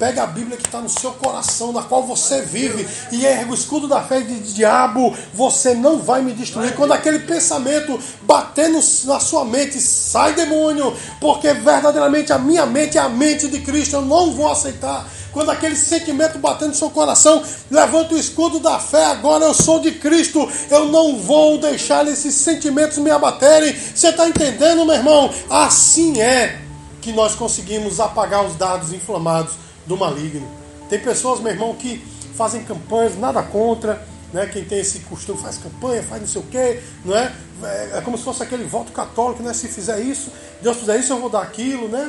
Pega 0.00 0.22
a 0.22 0.26
Bíblia 0.26 0.56
que 0.56 0.66
está 0.66 0.80
no 0.80 0.88
seu 0.88 1.10
coração, 1.10 1.72
na 1.72 1.82
qual 1.82 2.02
você 2.02 2.40
vive, 2.40 2.88
e 3.12 3.26
erga 3.26 3.50
o 3.50 3.54
escudo 3.54 3.86
da 3.86 4.00
fé 4.00 4.22
de 4.22 4.40
diabo. 4.54 5.14
Você 5.34 5.74
não 5.74 5.98
vai 5.98 6.22
me 6.22 6.32
destruir. 6.32 6.74
Quando 6.74 6.92
aquele 6.92 7.18
pensamento 7.18 8.00
bater 8.22 8.70
no, 8.70 8.80
na 9.04 9.20
sua 9.20 9.44
mente, 9.44 9.78
sai 9.78 10.32
demônio, 10.32 10.96
porque 11.20 11.52
verdadeiramente 11.52 12.32
a 12.32 12.38
minha 12.38 12.64
mente 12.64 12.96
é 12.96 13.00
a 13.02 13.10
mente 13.10 13.46
de 13.48 13.58
Cristo. 13.60 13.96
Eu 13.96 14.00
não 14.00 14.32
vou 14.32 14.50
aceitar. 14.50 15.06
Quando 15.32 15.50
aquele 15.50 15.76
sentimento 15.76 16.38
bater 16.38 16.66
no 16.66 16.74
seu 16.74 16.88
coração, 16.88 17.42
levanta 17.70 18.14
o 18.14 18.18
escudo 18.18 18.58
da 18.58 18.78
fé. 18.78 19.04
Agora 19.04 19.44
eu 19.44 19.52
sou 19.52 19.80
de 19.80 19.92
Cristo. 19.92 20.50
Eu 20.70 20.86
não 20.86 21.18
vou 21.18 21.58
deixar 21.58 22.08
esses 22.08 22.34
sentimentos 22.36 22.96
me 22.96 23.10
abaterem. 23.10 23.76
Você 23.94 24.08
está 24.08 24.26
entendendo, 24.26 24.86
meu 24.86 24.94
irmão? 24.94 25.30
Assim 25.50 26.22
é 26.22 26.58
que 27.02 27.12
nós 27.12 27.34
conseguimos 27.34 28.00
apagar 28.00 28.46
os 28.46 28.56
dados 28.56 28.94
inflamados 28.94 29.60
do 29.90 29.96
maligno. 29.96 30.48
Tem 30.88 30.98
pessoas, 30.98 31.40
meu 31.40 31.52
irmão, 31.52 31.74
que 31.74 31.98
fazem 32.34 32.64
campanhas, 32.64 33.18
nada 33.18 33.42
contra, 33.42 34.06
né? 34.32 34.46
Quem 34.46 34.64
tem 34.64 34.78
esse 34.78 35.00
costume 35.00 35.38
faz 35.40 35.58
campanha, 35.58 36.02
faz 36.02 36.20
não 36.22 36.28
sei 36.28 36.40
o 36.40 36.44
quê, 36.44 36.80
não 37.04 37.16
é? 37.16 37.32
É, 37.62 37.98
é 37.98 38.00
como 38.00 38.16
se 38.16 38.24
fosse 38.24 38.42
aquele 38.42 38.64
voto 38.64 38.92
católico, 38.92 39.42
né? 39.42 39.52
Se 39.52 39.68
fizer 39.68 40.00
isso, 40.00 40.32
Deus 40.62 40.78
fizer 40.78 40.98
isso, 40.98 41.12
eu 41.12 41.18
vou 41.18 41.28
dar 41.28 41.42
aquilo, 41.42 41.88
né? 41.88 42.08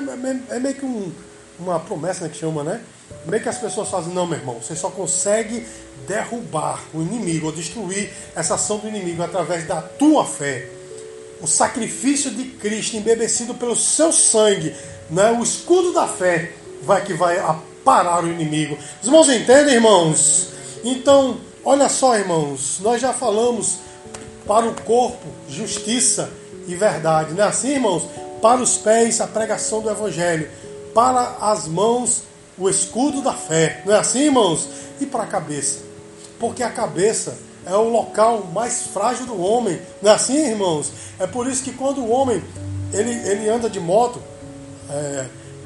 É, 0.49 0.55
é 0.55 0.59
meio 0.59 0.75
que 0.75 0.85
um, 0.85 1.11
uma 1.59 1.79
promessa 1.79 2.23
né, 2.23 2.29
que 2.29 2.37
chama, 2.37 2.63
né? 2.63 2.81
Meio 3.25 3.41
que 3.41 3.49
as 3.49 3.57
pessoas 3.57 3.89
fazem, 3.89 4.13
não, 4.13 4.25
meu 4.25 4.37
irmão, 4.37 4.59
você 4.61 4.75
só 4.75 4.89
consegue 4.89 5.65
derrubar 6.07 6.81
o 6.93 7.01
inimigo 7.01 7.47
ou 7.47 7.51
destruir 7.51 8.11
essa 8.35 8.55
ação 8.55 8.77
do 8.77 8.87
inimigo 8.87 9.21
através 9.21 9.67
da 9.67 9.81
tua 9.81 10.25
fé. 10.25 10.69
O 11.41 11.47
sacrifício 11.47 12.31
de 12.31 12.45
Cristo 12.45 12.95
embebecido 12.95 13.55
pelo 13.55 13.75
seu 13.75 14.11
sangue, 14.11 14.75
né? 15.09 15.31
o 15.31 15.43
escudo 15.43 15.91
da 15.91 16.07
fé, 16.07 16.53
vai 16.83 17.03
que 17.03 17.13
vai 17.13 17.37
parar 17.83 18.23
o 18.23 18.27
inimigo. 18.27 18.77
Os 19.01 19.07
irmãos 19.07 19.29
entendem, 19.29 19.75
irmãos? 19.75 20.49
Então, 20.83 21.37
olha 21.63 21.89
só, 21.89 22.15
irmãos, 22.17 22.79
nós 22.81 23.01
já 23.01 23.13
falamos 23.13 23.79
para 24.47 24.67
o 24.67 24.81
corpo 24.81 25.27
justiça 25.47 26.29
e 26.67 26.75
verdade, 26.75 27.33
não 27.33 27.43
é 27.43 27.47
assim, 27.47 27.71
irmãos? 27.71 28.03
Para 28.41 28.61
os 28.61 28.77
pés 28.77 29.21
a 29.21 29.27
pregação 29.27 29.81
do 29.81 29.89
evangelho, 29.89 30.49
para 30.93 31.37
as 31.41 31.67
mãos 31.67 32.23
o 32.57 32.69
escudo 32.69 33.21
da 33.21 33.33
fé, 33.33 33.81
não 33.85 33.93
é 33.93 33.99
assim, 33.99 34.23
irmãos? 34.23 34.67
E 34.99 35.05
para 35.05 35.23
a 35.23 35.27
cabeça, 35.27 35.79
porque 36.39 36.63
a 36.63 36.69
cabeça 36.69 37.37
é 37.65 37.75
o 37.75 37.89
local 37.89 38.49
mais 38.53 38.87
frágil 38.87 39.25
do 39.25 39.39
homem, 39.39 39.79
não 40.01 40.11
é 40.11 40.15
assim, 40.15 40.49
irmãos? 40.49 40.91
É 41.19 41.27
por 41.27 41.47
isso 41.47 41.63
que 41.63 41.71
quando 41.71 42.01
o 42.01 42.09
homem 42.09 42.43
ele, 42.93 43.11
ele 43.29 43.49
anda 43.49 43.69
de 43.69 43.79
moto, 43.79 44.21
é, 44.89 45.25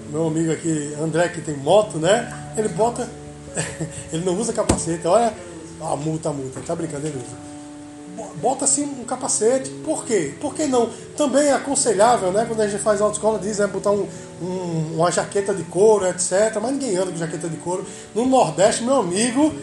meu 0.09 0.27
amigo 0.27 0.51
aqui, 0.51 0.95
André, 1.01 1.29
que 1.29 1.41
tem 1.41 1.55
moto, 1.55 1.97
né? 1.97 2.51
Ele 2.57 2.69
bota. 2.69 3.09
ele 4.11 4.25
não 4.25 4.37
usa 4.37 4.51
capacete, 4.51 5.07
olha 5.07 5.33
a 5.81 5.95
multa, 5.95 6.29
a 6.29 6.33
multa, 6.33 6.61
tá 6.61 6.75
brincando, 6.75 7.07
ele 7.07 7.17
usa. 7.17 8.25
bota 8.41 8.65
assim 8.65 8.83
um 8.83 9.03
capacete. 9.03 9.69
Por 9.83 10.05
quê? 10.05 10.33
Por 10.39 10.53
que 10.53 10.65
não? 10.65 10.89
Também 11.17 11.47
é 11.47 11.53
aconselhável, 11.53 12.31
né? 12.31 12.45
Quando 12.47 12.61
a 12.61 12.67
gente 12.67 12.81
faz 12.81 13.01
autoescola, 13.01 13.39
diz, 13.39 13.59
né? 13.59 13.67
Botar 13.67 13.91
um, 13.91 14.07
um, 14.41 14.95
uma 14.95 15.11
jaqueta 15.11 15.53
de 15.53 15.63
couro, 15.63 16.05
etc. 16.07 16.57
Mas 16.61 16.71
ninguém 16.71 16.95
anda 16.97 17.11
com 17.11 17.17
jaqueta 17.17 17.49
de 17.49 17.57
couro. 17.57 17.85
No 18.13 18.25
Nordeste, 18.25 18.83
meu 18.83 18.95
amigo, 18.95 19.53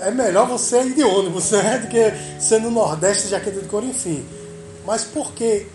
é 0.00 0.10
melhor 0.10 0.46
você 0.46 0.82
ir 0.82 0.94
de 0.94 1.02
ônibus, 1.02 1.50
né? 1.52 1.78
Do 1.78 1.88
que 1.88 2.40
ser 2.40 2.60
no 2.60 2.70
Nordeste, 2.70 3.28
jaqueta 3.28 3.60
de 3.60 3.68
couro, 3.68 3.86
enfim. 3.86 4.24
Mas 4.86 5.04
por 5.04 5.32
que 5.32 5.66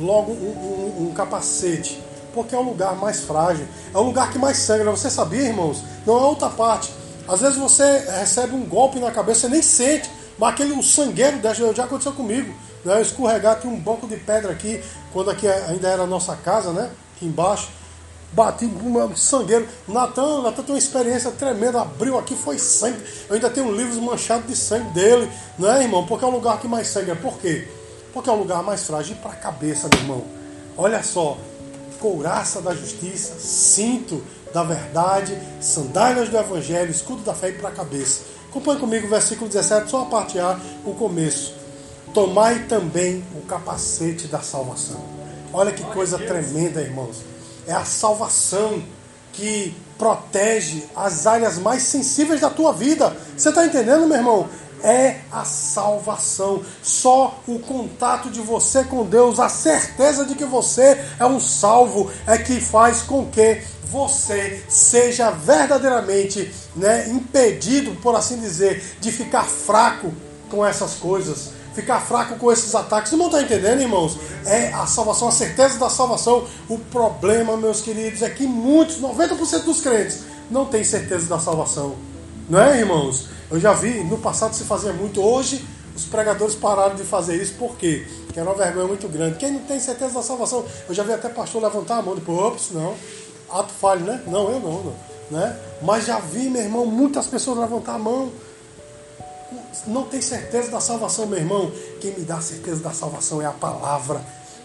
logo 0.00 0.32
um, 0.32 1.04
um, 1.04 1.08
um 1.08 1.14
capacete? 1.14 2.00
Porque 2.34 2.54
é 2.54 2.58
o 2.58 2.62
lugar 2.62 2.96
mais 2.96 3.20
frágil, 3.20 3.66
é 3.94 3.98
o 3.98 4.02
lugar 4.02 4.30
que 4.30 4.38
mais 4.38 4.56
sangra. 4.56 4.90
Você 4.90 5.10
sabia, 5.10 5.42
irmãos? 5.42 5.82
Não 6.06 6.18
é 6.18 6.22
outra 6.22 6.48
parte. 6.48 6.92
Às 7.28 7.40
vezes 7.40 7.56
você 7.56 7.98
recebe 8.18 8.54
um 8.54 8.64
golpe 8.64 8.98
na 8.98 9.10
cabeça, 9.10 9.40
você 9.40 9.48
nem 9.48 9.62
sente 9.62 10.10
mas 10.38 10.54
aquele 10.54 10.72
o 10.72 10.82
sangueiro 10.82 11.38
já 11.74 11.84
aconteceu 11.84 12.12
comigo. 12.12 12.52
Né? 12.84 12.96
Eu 12.96 13.02
escorregar, 13.02 13.60
tinha 13.60 13.72
um 13.72 13.78
banco 13.78 14.06
de 14.06 14.16
pedra 14.16 14.52
aqui, 14.52 14.82
quando 15.12 15.30
aqui 15.30 15.46
ainda 15.46 15.88
era 15.88 16.02
a 16.02 16.06
nossa 16.06 16.34
casa, 16.36 16.72
né? 16.72 16.90
Aqui 17.14 17.26
embaixo. 17.26 17.68
Bati 18.32 18.64
um 18.64 19.14
sangueiro. 19.14 19.68
Natan, 19.86 20.42
Natan 20.42 20.62
tem 20.62 20.74
uma 20.74 20.78
experiência 20.78 21.30
tremenda. 21.30 21.82
Abriu 21.82 22.18
aqui, 22.18 22.34
foi 22.34 22.58
sangue. 22.58 22.98
Eu 23.28 23.34
ainda 23.34 23.50
tenho 23.50 23.70
livros 23.70 23.98
manchados 23.98 24.46
de 24.46 24.56
sangue 24.56 24.90
dele, 24.90 25.30
não 25.58 25.70
é, 25.70 25.82
irmão? 25.82 26.06
Porque 26.06 26.24
é 26.24 26.28
o 26.28 26.30
lugar 26.30 26.58
que 26.58 26.66
mais 26.66 26.88
sangue. 26.88 27.14
Por 27.16 27.38
quê? 27.38 27.68
Porque 28.12 28.30
é 28.30 28.32
o 28.32 28.36
lugar 28.36 28.62
mais 28.62 28.84
frágil. 28.84 29.16
Para 29.16 29.32
a 29.32 29.36
cabeça, 29.36 29.88
meu 29.92 30.00
irmão. 30.00 30.24
Olha 30.76 31.02
só. 31.02 31.36
Couraça 32.02 32.60
da 32.60 32.74
justiça, 32.74 33.38
cinto 33.38 34.20
da 34.52 34.64
verdade, 34.64 35.38
sandálias 35.60 36.28
do 36.28 36.36
evangelho, 36.36 36.90
escudo 36.90 37.22
da 37.22 37.32
fé 37.32 37.50
e 37.50 37.52
para 37.52 37.68
a 37.68 37.72
cabeça. 37.72 38.22
Acompanhe 38.50 38.80
comigo 38.80 39.06
o 39.06 39.10
versículo 39.10 39.48
17, 39.48 39.88
só 39.88 40.02
a 40.02 40.06
parte 40.06 40.36
A, 40.36 40.58
o 40.84 40.94
começo. 40.94 41.54
Tomai 42.12 42.64
também 42.64 43.24
o 43.36 43.42
capacete 43.42 44.26
da 44.26 44.40
salvação. 44.40 45.00
Olha 45.52 45.70
que 45.70 45.84
coisa 45.84 46.18
tremenda, 46.18 46.80
irmãos. 46.80 47.18
É 47.68 47.72
a 47.72 47.84
salvação 47.84 48.82
que 49.32 49.72
protege 49.96 50.82
as 50.96 51.24
áreas 51.28 51.56
mais 51.56 51.84
sensíveis 51.84 52.40
da 52.40 52.50
tua 52.50 52.72
vida. 52.72 53.16
Você 53.36 53.50
está 53.50 53.64
entendendo, 53.64 54.08
meu 54.08 54.16
irmão? 54.16 54.48
É 54.82 55.20
a 55.30 55.44
salvação. 55.44 56.62
Só 56.82 57.40
o 57.46 57.58
contato 57.58 58.30
de 58.30 58.40
você 58.40 58.84
com 58.84 59.04
Deus, 59.04 59.38
a 59.38 59.48
certeza 59.48 60.24
de 60.24 60.34
que 60.34 60.44
você 60.44 61.04
é 61.18 61.26
um 61.26 61.38
salvo, 61.38 62.10
é 62.26 62.36
que 62.38 62.60
faz 62.60 63.02
com 63.02 63.26
que 63.26 63.62
você 63.92 64.64
seja 64.68 65.30
verdadeiramente 65.30 66.52
né, 66.74 67.08
impedido, 67.10 67.94
por 67.96 68.16
assim 68.16 68.40
dizer, 68.40 68.82
de 69.00 69.12
ficar 69.12 69.44
fraco 69.44 70.12
com 70.50 70.64
essas 70.64 70.94
coisas, 70.94 71.50
ficar 71.74 72.00
fraco 72.00 72.36
com 72.36 72.50
esses 72.50 72.74
ataques. 72.74 73.12
Não 73.12 73.26
está 73.26 73.42
entendendo, 73.42 73.82
irmãos? 73.82 74.18
É 74.46 74.72
a 74.72 74.86
salvação, 74.86 75.28
a 75.28 75.32
certeza 75.32 75.78
da 75.78 75.90
salvação. 75.90 76.46
O 76.68 76.78
problema, 76.78 77.56
meus 77.56 77.82
queridos, 77.82 78.22
é 78.22 78.30
que 78.30 78.46
muitos, 78.46 78.98
90% 78.98 79.64
dos 79.64 79.80
crentes, 79.80 80.20
não 80.50 80.64
têm 80.64 80.82
certeza 80.82 81.26
da 81.26 81.38
salvação. 81.38 81.94
Não 82.52 82.60
é, 82.60 82.80
irmãos? 82.80 83.28
Eu 83.50 83.58
já 83.58 83.72
vi, 83.72 84.04
no 84.04 84.18
passado 84.18 84.54
se 84.54 84.64
fazia 84.64 84.92
muito, 84.92 85.22
hoje 85.22 85.64
os 85.96 86.04
pregadores 86.04 86.54
pararam 86.54 86.94
de 86.94 87.02
fazer 87.02 87.40
isso, 87.40 87.54
por 87.54 87.78
quê? 87.78 88.06
Porque 88.26 88.38
era 88.38 88.46
uma 88.46 88.54
vergonha 88.54 88.86
muito 88.86 89.08
grande. 89.08 89.38
Quem 89.38 89.52
não 89.52 89.60
tem 89.60 89.80
certeza 89.80 90.12
da 90.12 90.22
salvação, 90.22 90.62
eu 90.86 90.94
já 90.94 91.02
vi 91.02 91.14
até 91.14 91.30
pastor 91.30 91.62
levantar 91.62 91.96
a 91.96 92.02
mão 92.02 92.12
e 92.12 92.20
depois, 92.20 92.38
ops, 92.38 92.70
não, 92.72 92.94
ato 93.50 93.72
falho, 93.72 94.04
né? 94.04 94.22
Não, 94.26 94.50
eu 94.50 94.60
não, 94.60 94.82
não. 94.82 94.94
Né? 95.30 95.58
Mas 95.80 96.04
já 96.04 96.18
vi, 96.18 96.50
meu 96.50 96.60
irmão, 96.60 96.84
muitas 96.84 97.26
pessoas 97.26 97.56
levantar 97.56 97.94
a 97.94 97.98
mão. 97.98 98.30
Não 99.86 100.02
tem 100.02 100.20
certeza 100.20 100.70
da 100.70 100.78
salvação, 100.78 101.24
meu 101.24 101.38
irmão. 101.38 101.72
Quem 102.02 102.12
me 102.12 102.22
dá 102.22 102.38
certeza 102.42 102.82
da 102.82 102.90
salvação 102.90 103.40
é 103.40 103.46
a 103.46 103.52
palavra 103.52 104.20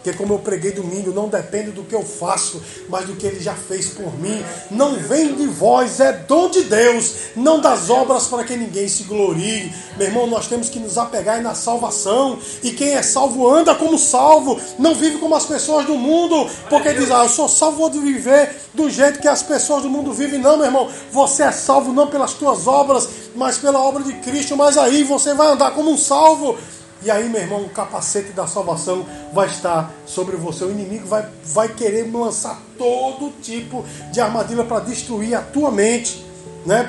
porque, 0.07 0.13
como 0.13 0.35
eu 0.35 0.39
preguei 0.39 0.71
domingo, 0.71 1.11
não 1.11 1.27
depende 1.27 1.71
do 1.71 1.83
que 1.83 1.93
eu 1.93 2.03
faço, 2.03 2.61
mas 2.87 3.05
do 3.05 3.15
que 3.15 3.27
ele 3.27 3.41
já 3.41 3.53
fez 3.53 3.87
por 3.87 4.17
mim. 4.17 4.41
Não 4.71 4.95
vem 4.95 5.35
de 5.35 5.47
vós, 5.47 5.99
é 5.99 6.13
dom 6.13 6.49
de 6.49 6.63
Deus, 6.63 7.13
não 7.35 7.59
das 7.59 7.89
obras 7.89 8.25
para 8.27 8.45
que 8.45 8.55
ninguém 8.55 8.87
se 8.87 9.03
glorie. 9.03 9.73
Meu 9.97 10.07
irmão, 10.07 10.25
nós 10.25 10.47
temos 10.47 10.69
que 10.69 10.79
nos 10.79 10.97
apegar 10.97 11.41
na 11.41 11.53
salvação. 11.53 12.39
E 12.63 12.71
quem 12.71 12.95
é 12.95 13.01
salvo 13.01 13.49
anda 13.49 13.75
como 13.75 13.97
salvo, 13.97 14.57
não 14.79 14.95
vive 14.95 15.17
como 15.17 15.35
as 15.35 15.45
pessoas 15.45 15.85
do 15.85 15.95
mundo, 15.95 16.49
porque 16.69 16.93
diz, 16.93 17.11
ah, 17.11 17.23
eu 17.23 17.29
sou 17.29 17.49
salvo, 17.49 17.77
vou 17.77 17.91
viver 17.91 18.55
do 18.73 18.89
jeito 18.89 19.19
que 19.19 19.27
as 19.27 19.43
pessoas 19.43 19.83
do 19.83 19.89
mundo 19.89 20.13
vivem. 20.13 20.39
Não, 20.39 20.55
meu 20.55 20.67
irmão, 20.67 20.87
você 21.11 21.43
é 21.43 21.51
salvo 21.51 21.91
não 21.91 22.07
pelas 22.07 22.33
tuas 22.33 22.65
obras, 22.65 23.09
mas 23.35 23.57
pela 23.57 23.81
obra 23.81 24.03
de 24.03 24.13
Cristo. 24.13 24.55
Mas 24.55 24.77
aí 24.77 25.03
você 25.03 25.33
vai 25.33 25.47
andar 25.47 25.71
como 25.71 25.91
um 25.91 25.97
salvo 25.97 26.57
e 27.01 27.11
aí, 27.11 27.29
meu 27.29 27.41
irmão, 27.41 27.61
o 27.61 27.69
capacete 27.69 28.31
da 28.31 28.47
salvação 28.47 29.05
vai 29.31 29.47
estar 29.47 29.93
sobre 30.05 30.35
você. 30.35 30.63
O 30.63 30.71
inimigo 30.71 31.07
vai, 31.07 31.27
vai 31.43 31.67
querer 31.69 32.11
lançar 32.11 32.59
todo 32.77 33.31
tipo 33.41 33.85
de 34.11 34.19
armadilha 34.19 34.63
para 34.63 34.79
destruir 34.79 35.35
a 35.35 35.41
tua 35.41 35.71
mente, 35.71 36.25
né? 36.65 36.87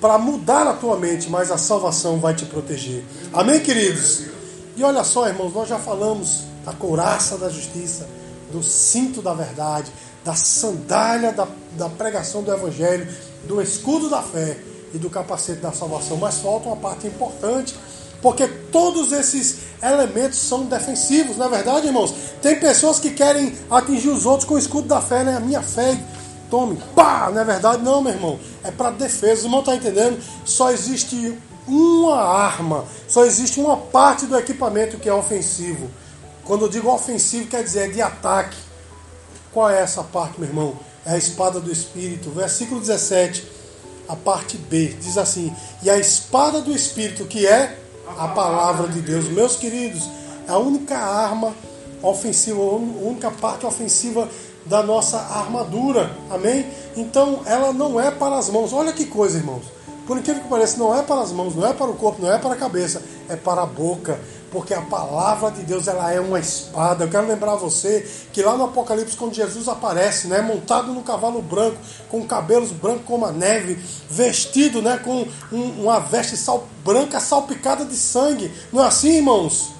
para 0.00 0.18
mudar 0.18 0.66
a 0.66 0.74
tua 0.74 0.96
mente, 0.98 1.30
mas 1.30 1.50
a 1.50 1.58
salvação 1.58 2.18
vai 2.18 2.34
te 2.34 2.44
proteger. 2.44 3.04
Amém, 3.32 3.60
queridos? 3.60 4.24
E 4.76 4.82
olha 4.82 5.04
só, 5.04 5.28
irmãos, 5.28 5.54
nós 5.54 5.68
já 5.68 5.78
falamos 5.78 6.44
da 6.64 6.72
couraça 6.72 7.38
da 7.38 7.48
justiça, 7.48 8.08
do 8.50 8.62
cinto 8.62 9.22
da 9.22 9.32
verdade, 9.32 9.92
da 10.24 10.34
sandália 10.34 11.32
da, 11.32 11.46
da 11.76 11.88
pregação 11.88 12.42
do 12.42 12.52
evangelho, 12.52 13.06
do 13.44 13.60
escudo 13.62 14.08
da 14.08 14.22
fé 14.22 14.58
e 14.92 14.98
do 14.98 15.08
capacete 15.08 15.60
da 15.60 15.70
salvação. 15.70 16.16
Mas 16.16 16.38
falta 16.38 16.66
uma 16.66 16.76
parte 16.76 17.06
importante 17.06 17.74
porque 18.24 18.48
todos 18.48 19.12
esses 19.12 19.58
elementos 19.82 20.38
são 20.38 20.64
defensivos, 20.64 21.36
na 21.36 21.44
é 21.44 21.48
verdade, 21.50 21.88
irmãos. 21.88 22.14
Tem 22.40 22.58
pessoas 22.58 22.98
que 22.98 23.10
querem 23.10 23.54
atingir 23.70 24.08
os 24.08 24.24
outros 24.24 24.48
com 24.48 24.54
o 24.54 24.58
escudo 24.58 24.88
da 24.88 25.02
fé, 25.02 25.22
né? 25.22 25.36
A 25.36 25.40
minha 25.40 25.60
fé, 25.60 26.02
tome, 26.48 26.82
pá, 26.96 27.30
não 27.30 27.42
é 27.42 27.44
verdade? 27.44 27.82
Não, 27.82 28.00
meu 28.00 28.14
irmão. 28.14 28.40
É 28.62 28.70
para 28.70 28.92
defesa. 28.92 29.42
O 29.42 29.44
irmão 29.44 29.60
está 29.60 29.74
entendendo? 29.74 30.18
Só 30.42 30.70
existe 30.70 31.36
uma 31.68 32.16
arma, 32.16 32.86
só 33.06 33.26
existe 33.26 33.60
uma 33.60 33.76
parte 33.76 34.24
do 34.24 34.38
equipamento 34.38 34.96
que 34.96 35.06
é 35.06 35.12
ofensivo. 35.12 35.90
Quando 36.44 36.64
eu 36.64 36.70
digo 36.70 36.90
ofensivo, 36.90 37.48
quer 37.48 37.62
dizer 37.62 37.90
é 37.90 37.92
de 37.92 38.00
ataque. 38.00 38.56
Qual 39.52 39.68
é 39.68 39.82
essa 39.82 40.02
parte, 40.02 40.40
meu 40.40 40.48
irmão? 40.48 40.78
É 41.04 41.12
a 41.12 41.18
espada 41.18 41.60
do 41.60 41.70
Espírito. 41.70 42.30
Versículo 42.30 42.80
17, 42.80 43.46
a 44.08 44.16
parte 44.16 44.56
B, 44.56 44.96
diz 44.98 45.18
assim: 45.18 45.54
E 45.82 45.90
a 45.90 45.98
espada 45.98 46.62
do 46.62 46.72
Espírito, 46.72 47.26
que 47.26 47.46
é 47.46 47.83
a 48.18 48.28
palavra 48.28 48.88
de 48.88 49.00
Deus. 49.00 49.28
Meus 49.28 49.56
queridos, 49.56 50.08
a 50.48 50.58
única 50.58 50.96
arma 50.96 51.54
ofensiva, 52.02 52.60
a 52.60 52.76
única 52.76 53.30
parte 53.30 53.66
ofensiva 53.66 54.28
da 54.66 54.82
nossa 54.82 55.18
armadura. 55.18 56.10
Amém? 56.30 56.66
Então 56.96 57.40
ela 57.46 57.72
não 57.72 58.00
é 58.00 58.10
para 58.10 58.36
as 58.36 58.48
mãos. 58.48 58.72
Olha 58.72 58.92
que 58.92 59.06
coisa, 59.06 59.38
irmãos. 59.38 59.64
Por 60.06 60.18
incrível 60.18 60.42
que 60.42 60.48
pareça, 60.48 60.78
não 60.78 60.94
é 60.94 61.02
para 61.02 61.22
as 61.22 61.32
mãos, 61.32 61.54
não 61.54 61.66
é 61.66 61.72
para 61.72 61.86
o 61.86 61.94
corpo, 61.94 62.20
não 62.20 62.30
é 62.30 62.38
para 62.38 62.52
a 62.52 62.56
cabeça, 62.56 63.02
é 63.28 63.36
para 63.36 63.62
a 63.62 63.66
boca. 63.66 64.20
Porque 64.54 64.72
a 64.72 64.82
palavra 64.82 65.50
de 65.50 65.64
Deus 65.64 65.88
ela 65.88 66.12
é 66.12 66.20
uma 66.20 66.38
espada. 66.38 67.02
Eu 67.02 67.10
quero 67.10 67.26
lembrar 67.26 67.56
você 67.56 68.08
que 68.32 68.40
lá 68.40 68.56
no 68.56 68.66
Apocalipse, 68.66 69.16
quando 69.16 69.34
Jesus 69.34 69.66
aparece, 69.66 70.28
né, 70.28 70.40
montado 70.40 70.92
no 70.92 71.02
cavalo 71.02 71.42
branco, 71.42 71.76
com 72.08 72.24
cabelos 72.24 72.70
brancos 72.70 73.04
como 73.04 73.26
a 73.26 73.32
neve, 73.32 73.74
vestido 74.08 74.80
né, 74.80 74.96
com 74.98 75.26
um, 75.50 75.82
uma 75.82 75.98
veste 75.98 76.36
sal, 76.36 76.68
branca 76.84 77.18
salpicada 77.18 77.84
de 77.84 77.96
sangue. 77.96 78.48
Não 78.72 78.84
é 78.84 78.86
assim, 78.86 79.16
irmãos? 79.16 79.72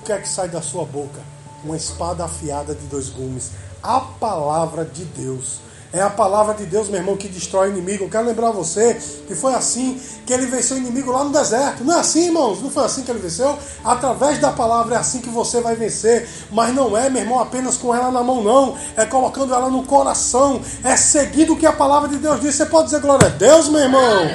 O 0.00 0.04
que 0.04 0.10
é 0.10 0.18
que 0.18 0.28
sai 0.28 0.48
da 0.48 0.60
sua 0.60 0.84
boca? 0.84 1.20
Uma 1.62 1.76
espada 1.76 2.24
afiada 2.24 2.74
de 2.74 2.84
dois 2.86 3.08
gumes. 3.08 3.52
A 3.80 4.00
palavra 4.00 4.84
de 4.84 5.04
Deus. 5.04 5.60
É 5.94 6.00
a 6.00 6.10
palavra 6.10 6.54
de 6.54 6.66
Deus, 6.66 6.88
meu 6.88 6.98
irmão, 6.98 7.16
que 7.16 7.28
destrói 7.28 7.68
o 7.68 7.70
inimigo. 7.70 8.02
Eu 8.02 8.10
quero 8.10 8.26
lembrar 8.26 8.50
você 8.50 9.00
que 9.28 9.34
foi 9.36 9.54
assim 9.54 10.00
que 10.26 10.32
ele 10.32 10.46
venceu 10.46 10.76
o 10.76 10.80
inimigo 10.80 11.12
lá 11.12 11.22
no 11.22 11.30
deserto. 11.30 11.84
Não 11.84 11.94
é 11.94 12.00
assim, 12.00 12.26
irmãos? 12.26 12.60
Não 12.60 12.68
foi 12.68 12.84
assim 12.84 13.04
que 13.04 13.12
ele 13.12 13.20
venceu? 13.20 13.56
Através 13.84 14.40
da 14.40 14.50
palavra 14.50 14.96
é 14.96 14.98
assim 14.98 15.20
que 15.20 15.28
você 15.28 15.60
vai 15.60 15.76
vencer. 15.76 16.28
Mas 16.50 16.74
não 16.74 16.96
é, 16.98 17.08
meu 17.08 17.22
irmão, 17.22 17.38
apenas 17.38 17.76
com 17.76 17.94
ela 17.94 18.10
na 18.10 18.24
mão, 18.24 18.42
não. 18.42 18.76
É 18.96 19.06
colocando 19.06 19.54
ela 19.54 19.70
no 19.70 19.84
coração. 19.84 20.60
É 20.82 20.96
seguindo 20.96 21.52
o 21.52 21.56
que 21.56 21.64
a 21.64 21.72
palavra 21.72 22.08
de 22.08 22.16
Deus 22.16 22.40
diz. 22.40 22.56
Você 22.56 22.66
pode 22.66 22.86
dizer 22.86 23.00
glória 23.00 23.28
a 23.28 23.30
Deus, 23.30 23.68
meu 23.68 23.82
irmão? 23.82 24.26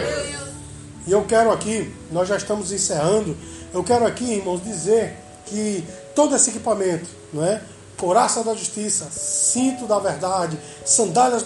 E 1.06 1.12
eu 1.12 1.26
quero 1.26 1.52
aqui, 1.52 1.94
nós 2.10 2.30
já 2.30 2.38
estamos 2.38 2.72
encerrando. 2.72 3.36
Eu 3.74 3.84
quero 3.84 4.08
aqui, 4.08 4.36
irmãos, 4.36 4.64
dizer 4.64 5.14
que 5.46 5.84
todo 6.16 6.34
esse 6.38 6.52
equipamento, 6.52 7.10
não 7.34 7.44
é? 7.44 7.62
Coraça 8.00 8.44
da 8.44 8.56
justiça, 8.56 9.10
cinto 9.12 9.86
da 9.86 10.00
verdade, 10.00 10.58
sandálias 10.86 11.44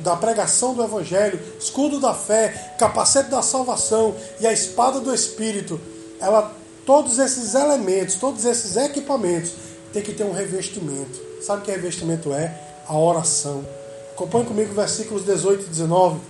da 0.00 0.16
pregação 0.16 0.74
do 0.74 0.84
evangelho, 0.84 1.40
escudo 1.58 1.98
da 1.98 2.12
fé, 2.12 2.74
capacete 2.78 3.30
da 3.30 3.42
salvação 3.42 4.14
e 4.38 4.46
a 4.46 4.52
espada 4.52 5.00
do 5.00 5.12
espírito. 5.12 5.80
Ela, 6.20 6.52
todos 6.84 7.18
esses 7.18 7.54
elementos, 7.54 8.16
todos 8.16 8.44
esses 8.44 8.76
equipamentos 8.76 9.52
tem 9.92 10.02
que 10.02 10.12
ter 10.12 10.24
um 10.24 10.32
revestimento. 10.32 11.20
Sabe 11.42 11.62
o 11.62 11.64
que 11.64 11.70
revestimento 11.70 12.32
é? 12.32 12.54
A 12.86 12.96
oração. 12.96 13.64
Acompanhe 14.12 14.44
comigo 14.44 14.74
versículos 14.74 15.24
18 15.24 15.64
e 15.64 15.68
19. 15.68 16.20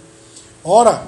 Ora, 0.62 1.04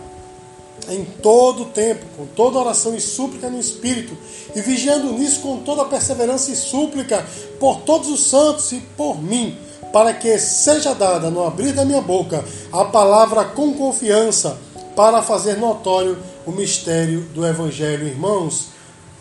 em 0.89 1.05
todo 1.05 1.63
o 1.63 1.67
tempo, 1.67 2.05
com 2.17 2.27
toda 2.27 2.59
oração 2.59 2.95
e 2.95 3.01
súplica 3.01 3.49
no 3.51 3.59
Espírito, 3.59 4.17
e 4.55 4.61
vigiando 4.61 5.13
nisso 5.13 5.41
com 5.41 5.59
toda 5.59 5.85
perseverança 5.85 6.51
e 6.51 6.57
súplica 6.57 7.27
por 7.59 7.81
todos 7.81 8.09
os 8.09 8.29
santos 8.29 8.73
e 8.73 8.81
por 8.97 9.23
mim, 9.23 9.57
para 9.93 10.13
que 10.13 10.39
seja 10.39 10.95
dada 10.95 11.31
no 11.31 11.45
abrir 11.45 11.73
da 11.73 11.85
minha 11.85 12.01
boca 12.01 12.45
a 12.73 12.85
palavra 12.85 13.45
com 13.45 13.75
confiança, 13.75 14.59
para 14.95 15.21
fazer 15.21 15.59
notório 15.59 16.19
o 16.47 16.53
mistério 16.53 17.21
do 17.35 17.47
Evangelho. 17.47 18.07
Irmãos, 18.07 18.69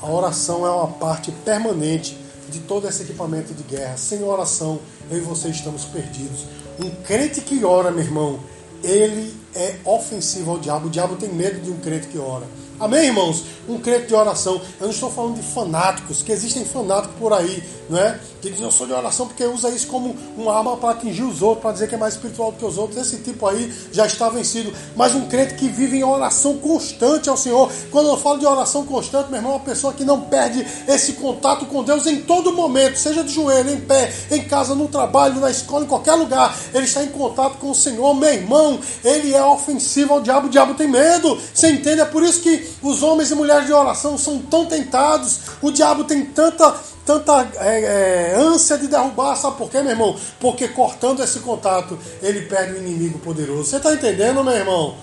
a 0.01 0.09
oração 0.09 0.65
é 0.65 0.69
uma 0.69 0.87
parte 0.87 1.31
permanente 1.31 2.17
de 2.49 2.59
todo 2.59 2.87
esse 2.87 3.03
equipamento 3.03 3.53
de 3.53 3.63
guerra. 3.63 3.97
Sem 3.97 4.23
oração, 4.23 4.79
eu 5.11 5.17
e 5.17 5.21
você 5.21 5.49
estamos 5.49 5.83
perdidos. 5.85 6.45
Um 6.79 6.89
crente 7.03 7.41
que 7.41 7.65
ora, 7.65 7.91
meu 7.91 8.03
irmão, 8.03 8.39
ele 8.85 9.33
é 9.55 9.75
ofensivo 9.83 10.51
ao 10.51 10.59
diabo. 10.59 10.87
O 10.87 10.89
diabo 10.89 11.15
tem 11.15 11.29
medo 11.29 11.59
de 11.59 11.71
um 11.71 11.77
crente 11.77 12.07
que 12.07 12.17
ora. 12.17 12.45
Amém, 12.79 13.05
irmãos? 13.05 13.43
Um 13.67 13.79
crente 13.79 14.07
de 14.07 14.13
oração. 14.13 14.61
Eu 14.79 14.87
não 14.87 14.91
estou 14.91 15.09
falando 15.09 15.35
de 15.35 15.41
fanáticos, 15.41 16.21
que 16.21 16.31
existem 16.31 16.63
fanáticos 16.65 17.15
por 17.17 17.33
aí, 17.33 17.63
não 17.89 17.97
é? 17.97 18.19
Que 18.45 18.51
dizem 18.51 18.65
eu 18.65 18.71
sou 18.71 18.85
de 18.85 18.93
oração 18.93 19.25
porque 19.25 19.43
usa 19.43 19.69
isso 19.69 19.87
como 19.87 20.15
uma 20.37 20.55
arma 20.55 20.77
para 20.77 20.91
atingir 20.91 21.23
os 21.23 21.41
outros, 21.41 21.63
para 21.63 21.71
dizer 21.71 21.89
que 21.89 21.95
é 21.95 21.97
mais 21.97 22.13
espiritual 22.13 22.51
do 22.51 22.59
que 22.59 22.65
os 22.65 22.77
outros. 22.77 23.01
Esse 23.01 23.23
tipo 23.23 23.47
aí 23.47 23.73
já 23.91 24.05
está 24.05 24.29
vencido. 24.29 24.71
Mas 24.95 25.15
um 25.15 25.27
crente 25.27 25.55
que 25.55 25.67
vive 25.67 25.97
em 25.97 26.03
oração 26.03 26.55
constante 26.59 27.27
ao 27.27 27.35
Senhor. 27.35 27.71
Quando 27.89 28.07
eu 28.07 28.17
falo 28.17 28.37
de 28.37 28.45
oração 28.45 28.85
constante, 28.85 29.31
meu 29.31 29.39
irmão, 29.39 29.53
é 29.53 29.55
uma 29.55 29.63
pessoa 29.63 29.93
que 29.93 30.05
não 30.05 30.21
perde 30.21 30.63
esse 30.87 31.13
contato 31.13 31.65
com 31.65 31.83
Deus 31.83 32.05
em 32.05 32.21
todo 32.21 32.53
momento, 32.53 32.99
seja 32.99 33.23
de 33.23 33.33
joelho, 33.33 33.71
em 33.71 33.81
pé, 33.81 34.13
em 34.29 34.43
casa, 34.43 34.75
no 34.75 34.87
trabalho, 34.89 35.41
na 35.41 35.49
escola, 35.49 35.83
em 35.83 35.87
qualquer 35.87 36.13
lugar. 36.13 36.55
Ele 36.71 36.85
está 36.85 37.03
em 37.03 37.09
contato 37.09 37.57
com 37.57 37.71
o 37.71 37.75
Senhor. 37.75 38.13
Meu 38.13 38.31
irmão, 38.31 38.79
ele 39.03 39.33
é 39.33 39.43
ofensivo 39.43 40.13
ao 40.13 40.21
diabo. 40.21 40.45
O 40.45 40.51
diabo 40.51 40.75
tem 40.75 40.87
medo. 40.87 41.35
Você 41.51 41.71
entende? 41.71 42.01
É 42.01 42.05
por 42.05 42.21
isso 42.21 42.41
que 42.41 42.69
os 42.83 43.01
homens 43.01 43.31
e 43.31 43.35
mulheres 43.35 43.65
de 43.65 43.73
oração 43.73 44.19
são 44.19 44.37
tão 44.37 44.67
tentados, 44.67 45.39
o 45.63 45.71
diabo 45.71 46.03
tem 46.03 46.23
tanta, 46.23 46.75
tanta 47.05 47.47
é, 47.57 48.33
é, 48.33 48.35
ânsia 48.35 48.77
de 48.77 48.87
derrubar, 48.87 49.35
sabe 49.35 49.57
por 49.57 49.69
quê, 49.69 49.81
meu 49.81 49.91
irmão? 49.91 50.15
Porque 50.39 50.67
cortando 50.67 51.21
esse 51.21 51.39
contato, 51.39 51.97
ele 52.21 52.41
perde 52.41 52.73
o 52.73 52.77
inimigo 52.77 53.19
poderoso. 53.19 53.65
Você 53.65 53.77
está 53.77 53.93
entendendo, 53.93 54.43
meu 54.43 54.53
irmão? 54.53 54.95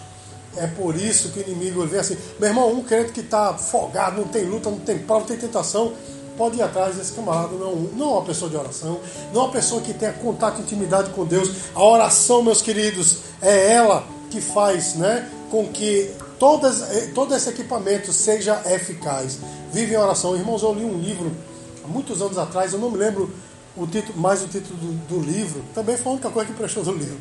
É 0.56 0.66
por 0.66 0.96
isso 0.96 1.30
que 1.30 1.40
o 1.40 1.42
inimigo 1.42 1.86
vê 1.86 1.98
assim, 1.98 2.16
meu 2.38 2.48
irmão, 2.48 2.70
um 2.70 2.82
crente 2.82 3.12
que 3.12 3.20
está 3.20 3.54
folgado, 3.54 4.20
não 4.20 4.28
tem 4.28 4.44
luta, 4.44 4.68
não 4.68 4.78
tem 4.78 4.98
prova, 4.98 5.20
não 5.20 5.26
tem 5.28 5.38
tentação, 5.38 5.94
pode 6.36 6.58
ir 6.58 6.62
atrás 6.62 6.96
desse 6.96 7.12
camarada, 7.12 7.54
não, 7.54 7.74
não 7.74 8.10
é 8.10 8.12
uma 8.14 8.22
pessoa 8.22 8.50
de 8.50 8.56
oração, 8.56 9.00
não 9.32 9.42
é 9.42 9.44
uma 9.44 9.52
pessoa 9.52 9.80
que 9.80 9.94
tenha 9.94 10.12
contato 10.12 10.58
e 10.58 10.62
intimidade 10.62 11.10
com 11.10 11.24
Deus. 11.24 11.48
A 11.74 11.82
oração, 11.82 12.42
meus 12.42 12.60
queridos, 12.60 13.18
é 13.40 13.72
ela 13.72 14.04
que 14.30 14.40
faz 14.40 14.94
né, 14.94 15.30
com 15.50 15.68
que 15.68 16.10
todas, 16.38 16.82
eh, 16.82 17.10
todo 17.14 17.34
esse 17.34 17.48
equipamento 17.48 18.12
seja 18.12 18.60
eficaz. 18.66 19.38
Vive 19.72 19.94
em 19.94 19.96
oração. 19.96 20.36
Irmãos, 20.36 20.62
eu 20.62 20.74
li 20.74 20.84
um 20.84 20.98
livro 20.98 21.32
muitos 21.92 22.22
anos 22.22 22.38
atrás, 22.38 22.72
eu 22.72 22.78
não 22.78 22.90
me 22.90 22.98
lembro 22.98 23.30
o 23.76 23.86
título, 23.86 24.18
mais 24.18 24.42
o 24.42 24.48
título 24.48 24.76
do, 24.76 24.92
do 25.06 25.20
livro, 25.20 25.62
também 25.74 25.96
foi 25.96 26.12
a 26.12 26.14
única 26.14 26.30
coisa 26.30 26.50
que 26.50 26.56
prestou 26.56 26.82
do 26.82 26.92
livro. 26.92 27.18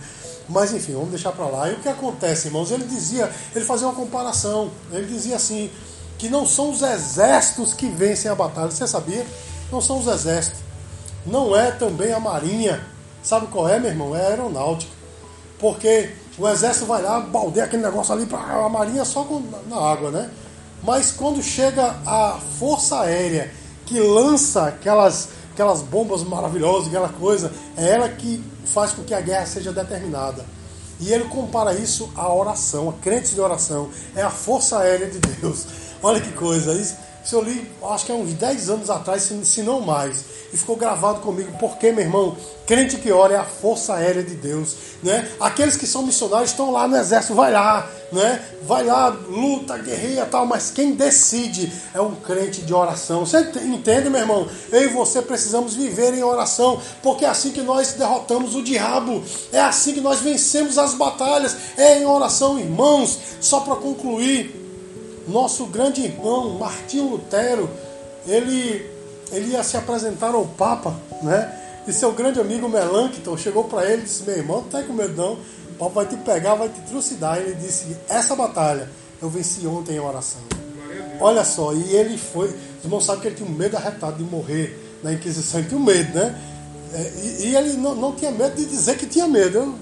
Mas 0.49 0.73
enfim, 0.73 0.93
vamos 0.93 1.10
deixar 1.10 1.31
para 1.31 1.45
lá. 1.45 1.69
E 1.69 1.73
o 1.73 1.79
que 1.79 1.88
acontece, 1.88 2.47
irmãos? 2.47 2.71
Ele 2.71 2.84
dizia, 2.84 3.31
ele 3.55 3.63
fazia 3.63 3.88
uma 3.88 3.95
comparação. 3.95 4.69
Ele 4.91 5.05
dizia 5.05 5.36
assim: 5.36 5.69
que 6.17 6.29
não 6.29 6.45
são 6.45 6.71
os 6.71 6.81
exércitos 6.81 7.73
que 7.73 7.88
vencem 7.88 8.29
a 8.29 8.36
batalha. 8.36 8.69
Você 8.69 8.86
sabia? 8.86 9.25
Não 9.71 9.81
são 9.81 9.99
os 9.99 10.07
exércitos. 10.07 10.60
Não 11.25 11.55
é 11.55 11.71
também 11.71 12.12
a 12.12 12.19
marinha. 12.19 12.86
Sabe 13.23 13.47
qual 13.47 13.69
é, 13.69 13.79
meu 13.79 13.91
irmão? 13.91 14.15
É 14.15 14.25
a 14.25 14.29
aeronáutica. 14.29 14.91
Porque 15.57 16.12
o 16.38 16.47
exército 16.47 16.86
vai 16.86 17.01
lá, 17.01 17.19
baldeia 17.19 17.65
aquele 17.65 17.84
negócio 17.84 18.13
ali 18.13 18.27
a 18.31 18.67
marinha 18.67 19.05
só 19.05 19.25
na 19.67 19.77
água, 19.77 20.12
né? 20.12 20.29
Mas 20.84 21.12
quando 21.12 21.41
chega 21.41 21.95
a 22.05 22.39
força 22.57 23.01
aérea 23.01 23.51
que 23.91 23.99
lança 23.99 24.67
aquelas, 24.67 25.30
aquelas 25.51 25.82
bombas 25.82 26.23
maravilhosas, 26.23 26.88
aquela 26.88 27.10
coisa, 27.10 27.51
é 27.75 27.89
ela 27.89 28.08
que 28.08 28.41
faz 28.65 28.93
com 28.93 29.04
que 29.04 29.13
a 29.13 29.19
guerra 29.19 29.45
seja 29.45 29.73
determinada. 29.73 30.45
E 30.97 31.12
ele 31.12 31.25
compara 31.25 31.73
isso 31.73 32.10
à 32.15 32.34
oração, 32.34 32.89
a 32.89 32.93
crente 32.93 33.36
de 33.36 33.41
oração. 33.41 33.89
É 34.15 34.21
a 34.21 34.30
força 34.30 34.80
aérea 34.80 35.08
de 35.08 35.19
Deus. 35.19 35.65
Olha 36.01 36.21
que 36.21 36.32
coisa. 36.32 36.73
Isso, 36.73 36.95
isso 37.23 37.36
eu 37.36 37.43
li, 37.43 37.69
acho 37.84 38.05
que 38.05 38.12
há 38.12 38.15
uns 38.15 38.34
10 38.34 38.69
anos 38.69 38.89
atrás, 38.89 39.23
se 39.43 39.62
não 39.62 39.81
mais 39.81 40.31
e 40.53 40.57
ficou 40.57 40.75
gravado 40.75 41.21
comigo. 41.21 41.51
Porque, 41.60 41.91
meu 41.91 42.03
irmão, 42.03 42.36
crente 42.65 42.97
que 42.97 43.12
ora 43.12 43.36
é 43.36 43.38
a 43.38 43.45
força 43.45 43.95
aérea 43.95 44.23
de 44.23 44.36
Deus. 44.36 44.75
Né? 45.01 45.27
Aqueles 45.39 45.77
que 45.77 45.88
são 45.88 46.03
missionários 46.03 46.51
estão 46.51 46.71
lá 46.71 46.88
no 46.88 46.97
exército, 46.97 47.34
vai 47.34 47.51
lá, 47.51 47.89
né? 48.12 48.43
vai 48.63 48.84
lá, 48.84 49.07
luta, 49.07 49.77
guerreia 49.77 50.25
tal, 50.25 50.45
mas 50.45 50.69
quem 50.69 50.93
decide 50.93 51.71
é 51.93 52.01
um 52.01 52.15
crente 52.15 52.62
de 52.62 52.73
oração. 52.73 53.25
Você 53.25 53.39
entende, 53.39 54.10
meu 54.10 54.19
irmão? 54.19 54.47
Eu 54.71 54.84
e 54.84 54.88
você 54.88 55.21
precisamos 55.21 55.73
viver 55.73 56.13
em 56.13 56.23
oração, 56.23 56.79
porque 57.01 57.25
é 57.25 57.29
assim 57.29 57.51
que 57.51 57.62
nós 57.62 57.93
derrotamos 57.93 58.55
o 58.55 58.62
diabo, 58.62 59.23
é 59.51 59.60
assim 59.60 59.93
que 59.93 60.01
nós 60.01 60.19
vencemos 60.19 60.77
as 60.77 60.93
batalhas, 60.93 61.55
é 61.77 61.99
em 61.99 62.05
oração, 62.05 62.60
irmãos. 62.60 63.17
Só 63.39 63.62
para 63.62 63.75
concluir, 63.75 64.61
nosso 65.32 65.65
grande 65.65 66.02
irmão 66.02 66.60
Martinho 66.60 67.10
Lutero, 67.10 67.70
ele 68.28 68.89
ele 69.32 69.52
ia 69.52 69.63
se 69.63 69.78
apresentar 69.78 70.36
ao 70.36 70.46
Papa, 70.46 70.94
né? 71.24 71.58
E 71.88 71.94
seu 71.94 72.12
grande 72.12 72.39
amigo 72.39 72.67
Melancton 72.70 73.38
chegou 73.38 73.63
para 73.63 73.89
ele 73.89 74.02
e 74.02 74.06
disse: 74.06 74.24
Meu 74.24 74.38
irmão, 74.38 74.58
não 74.58 74.67
tá 74.67 74.84
com 74.84 74.94
medo 74.94 75.15
não, 75.15 75.34
o 75.34 75.74
Papa 75.80 75.91
vai 75.91 76.06
te 76.06 76.17
pegar, 76.17 76.56
vai 76.56 76.70
te 76.70 76.82
trucidar. 76.82 77.38
Ele 77.38 77.56
disse: 77.56 77.98
Essa 78.08 78.36
batalha 78.36 78.89
eu 79.22 79.30
venci 79.30 79.65
ontem 79.65 79.96
em 79.96 80.00
oração. 80.00 80.41
Olha 81.20 81.44
só, 81.44 81.74
e 81.74 81.96
ele 81.96 82.17
foi. 82.17 82.48
Os 82.48 82.84
irmãos 82.84 83.06
sabem 83.06 83.22
que 83.22 83.28
ele 83.28 83.36
tinha 83.36 83.50
um 83.50 83.54
medo 83.54 83.78
arretado 83.78 84.17
de 84.17 84.24
morrer 84.24 84.78
na 85.02 85.13
Inquisição, 85.13 85.60
ele 85.60 85.70
tinha 85.70 85.80
um 85.80 85.84
medo, 85.84 86.13
né? 86.13 86.36
É, 86.94 87.12
e, 87.24 87.48
e 87.48 87.56
ele 87.56 87.74
não, 87.74 87.96
não, 87.96 88.12
tinha 88.13 88.32
medo 88.32 88.56
de 88.56 88.65
dizer 88.65 88.98
que 88.98 89.06
tinha 89.06 89.28
medo. 89.28 89.58
Eu, 89.58 89.76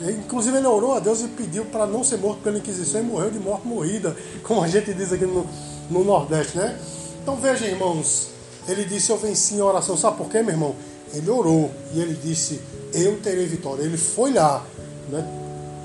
inclusive, 0.00 0.56
ele 0.56 0.66
orou 0.66 0.94
a 0.94 1.00
Deus 1.00 1.22
e 1.22 1.28
pediu 1.28 1.64
para 1.66 1.86
não 1.86 2.04
ser 2.04 2.18
morto 2.18 2.40
pela 2.42 2.58
Inquisição 2.58 3.00
e 3.00 3.04
morreu 3.04 3.30
de 3.30 3.38
morte 3.38 3.66
morrida, 3.66 4.16
como 4.44 4.62
a 4.62 4.68
gente 4.68 4.92
diz 4.92 5.12
aqui 5.12 5.24
no, 5.24 5.46
no 5.90 6.04
Nordeste, 6.04 6.58
né? 6.58 6.78
Então 7.22 7.36
veja, 7.36 7.66
irmãos, 7.66 8.28
ele 8.68 8.84
disse: 8.84 9.10
Eu 9.10 9.16
venci 9.16 9.54
em 9.54 9.60
oração. 9.60 9.96
Sabe 9.96 10.16
por 10.16 10.28
quê, 10.28 10.42
meu 10.42 10.54
irmão? 10.54 10.74
Ele 11.12 11.30
orou 11.30 11.70
e 11.94 12.00
ele 12.00 12.14
disse: 12.14 12.60
Eu 12.92 13.18
terei 13.20 13.46
vitória. 13.46 13.82
Ele 13.82 13.96
foi 13.96 14.32
lá, 14.32 14.64
né, 15.08 15.26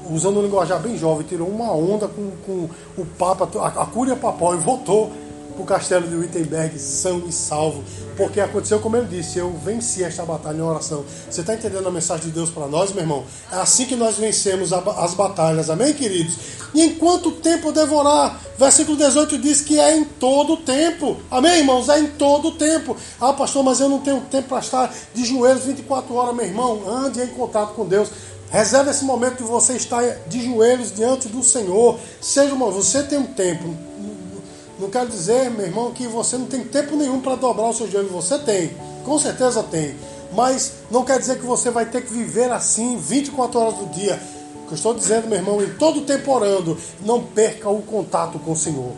usando 0.09 0.39
um 0.39 0.43
linguajar 0.43 0.79
bem 0.79 0.97
jovem, 0.97 1.25
tirou 1.25 1.47
uma 1.47 1.71
onda 1.71 2.07
com, 2.07 2.31
com 2.45 2.69
o 2.97 3.05
Papa, 3.17 3.49
a, 3.59 3.83
a 3.83 3.85
Cúria 3.85 4.15
Papal 4.15 4.55
e 4.55 4.57
voltou 4.57 5.11
para 5.51 5.61
o 5.61 5.65
castelo 5.65 6.07
de 6.07 6.15
Wittenberg 6.15 6.77
são 6.79 7.19
e 7.27 7.31
salvo. 7.31 7.83
Porque 8.17 8.39
aconteceu 8.39 8.79
como 8.79 8.97
ele 8.97 9.07
disse: 9.07 9.39
eu 9.39 9.51
venci 9.63 10.03
esta 10.03 10.25
batalha 10.25 10.57
em 10.57 10.61
oração. 10.61 11.03
Você 11.29 11.41
está 11.41 11.53
entendendo 11.53 11.87
a 11.87 11.91
mensagem 11.91 12.25
de 12.25 12.31
Deus 12.31 12.49
para 12.49 12.67
nós, 12.67 12.91
meu 12.91 13.03
irmão? 13.03 13.23
É 13.51 13.55
assim 13.57 13.85
que 13.85 13.95
nós 13.95 14.17
vencemos 14.17 14.71
as 14.73 15.13
batalhas, 15.13 15.69
amém, 15.69 15.93
queridos? 15.93 16.37
E 16.73 16.81
em 16.81 16.95
quanto 16.95 17.31
tempo 17.31 17.71
devorar? 17.71 18.39
Versículo 18.57 18.95
18 18.95 19.37
diz 19.39 19.61
que 19.61 19.79
é 19.79 19.97
em 19.97 20.05
todo 20.05 20.53
o 20.53 20.57
tempo. 20.57 21.17
Amém, 21.29 21.59
irmãos? 21.59 21.89
É 21.89 21.99
em 21.99 22.07
todo 22.07 22.49
o 22.49 22.51
tempo. 22.51 22.95
Ah, 23.19 23.33
pastor, 23.33 23.63
mas 23.63 23.79
eu 23.79 23.89
não 23.89 23.99
tenho 23.99 24.21
tempo 24.21 24.49
para 24.49 24.59
estar 24.59 24.93
de 25.13 25.25
joelhos 25.25 25.65
24 25.65 26.13
horas, 26.13 26.35
meu 26.35 26.45
irmão. 26.45 26.87
Ande 26.87 27.21
em 27.21 27.27
contato 27.27 27.73
com 27.73 27.85
Deus. 27.85 28.09
Reserve 28.51 28.91
esse 28.91 29.05
momento 29.05 29.37
de 29.37 29.43
você 29.43 29.73
estar 29.73 30.03
de 30.27 30.45
joelhos 30.45 30.93
diante 30.93 31.29
do 31.29 31.41
Senhor. 31.41 31.97
Seja 32.19 32.53
uma, 32.53 32.69
você 32.69 33.01
tem 33.01 33.17
um 33.17 33.25
tempo, 33.25 33.73
não 34.81 34.89
quero 34.89 35.09
dizer, 35.09 35.51
meu 35.51 35.67
irmão, 35.67 35.91
que 35.91 36.07
você 36.07 36.35
não 36.39 36.47
tem 36.47 36.63
tempo 36.63 36.95
nenhum 36.95 37.21
para 37.21 37.35
dobrar 37.35 37.69
o 37.69 37.73
seu 37.73 37.89
joelho. 37.89 38.09
Você 38.09 38.39
tem, 38.39 38.71
com 39.05 39.19
certeza 39.19 39.61
tem. 39.61 39.95
Mas 40.33 40.73
não 40.89 41.05
quer 41.05 41.19
dizer 41.19 41.39
que 41.39 41.45
você 41.45 41.69
vai 41.69 41.85
ter 41.85 42.01
que 42.03 42.11
viver 42.11 42.51
assim 42.51 42.97
24 42.97 43.59
horas 43.59 43.75
do 43.75 43.85
dia. 43.87 44.19
O 44.55 44.67
que 44.67 44.73
eu 44.73 44.75
estou 44.75 44.95
dizendo, 44.95 45.27
meu 45.27 45.37
irmão, 45.37 45.61
em 45.61 45.69
todo 45.75 46.01
tempo 46.01 46.31
orando, 46.31 46.75
não 47.01 47.21
perca 47.21 47.69
o 47.69 47.83
contato 47.83 48.39
com 48.39 48.53
o 48.53 48.55
Senhor. 48.55 48.93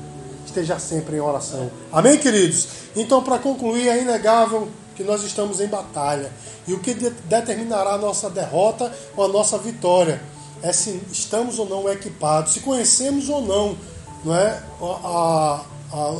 Esteja 0.45 0.79
sempre 0.79 1.17
em 1.17 1.19
oração. 1.19 1.69
Amém, 1.91 2.17
queridos? 2.17 2.67
Então, 2.95 3.21
para 3.21 3.37
concluir, 3.37 3.89
é 3.89 4.01
inegável 4.01 4.69
que 4.95 5.03
nós 5.03 5.21
estamos 5.23 5.59
em 5.59 5.67
batalha. 5.67 6.31
E 6.65 6.73
o 6.73 6.79
que 6.79 6.93
determinará 6.93 7.95
a 7.95 7.97
nossa 7.97 8.29
derrota 8.29 8.89
ou 9.17 9.25
a 9.25 9.27
nossa 9.27 9.57
vitória 9.57 10.21
é 10.61 10.71
se 10.71 11.01
estamos 11.11 11.59
ou 11.59 11.67
não 11.67 11.91
equipados, 11.91 12.53
se 12.53 12.61
conhecemos 12.61 13.27
ou 13.27 13.41
não, 13.41 13.77
não 14.23 14.33
é? 14.33 14.63
a, 14.81 15.65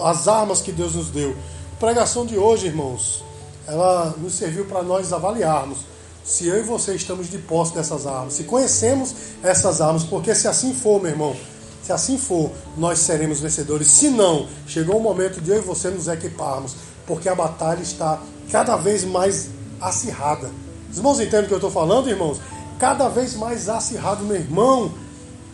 as 0.04 0.28
armas 0.28 0.62
que 0.62 0.72
Deus 0.72 0.96
nos 0.96 1.10
deu. 1.10 1.36
A 1.74 1.80
pregação 1.80 2.26
de 2.26 2.38
hoje, 2.38 2.68
irmãos, 2.68 3.24
ela 3.68 4.14
nos 4.18 4.34
serviu 4.34 4.66
para 4.66 4.84
nós 4.84 5.12
avaliarmos 5.12 5.80
se 6.24 6.48
eu 6.48 6.58
e 6.58 6.62
você 6.62 6.96
estamos 6.96 7.30
de 7.30 7.38
posse 7.38 7.74
dessas 7.74 8.08
armas, 8.08 8.34
se 8.34 8.46
conhecemos 8.46 9.14
essas 9.44 9.82
armas, 9.82 10.04
porque 10.04 10.34
se 10.34 10.48
assim 10.48 10.74
for, 10.74 11.02
meu 11.02 11.12
irmão, 11.12 11.36
se 11.84 11.92
assim 11.92 12.18
for, 12.18 12.50
nós 12.78 13.00
seremos 13.00 13.42
vencedores. 13.42 13.88
Se 13.88 14.10
não, 14.10 14.48
chegou 14.66 14.98
o 14.98 15.02
momento 15.02 15.42
de 15.42 15.52
eu 15.52 15.58
e 15.58 15.62
você 15.62 15.90
nos 15.90 16.08
equiparmos, 16.08 16.76
porque 17.06 17.28
a 17.28 17.36
batalha 17.36 17.82
está 17.82 18.22
cada 18.50 18.78
vez 18.78 19.04
mais 19.04 19.50
acirrada. 19.82 20.50
Os 20.90 20.98
irmãos 20.98 21.20
entendem 21.20 21.44
o 21.44 21.48
que 21.48 21.54
eu 21.54 21.58
estou 21.58 21.72
falando, 21.72 22.10
irmãos? 22.10 22.40
Cada 22.80 23.10
vez 23.10 23.36
mais 23.36 23.68
acirrado, 23.68 24.24
meu 24.24 24.38
irmão. 24.38 24.94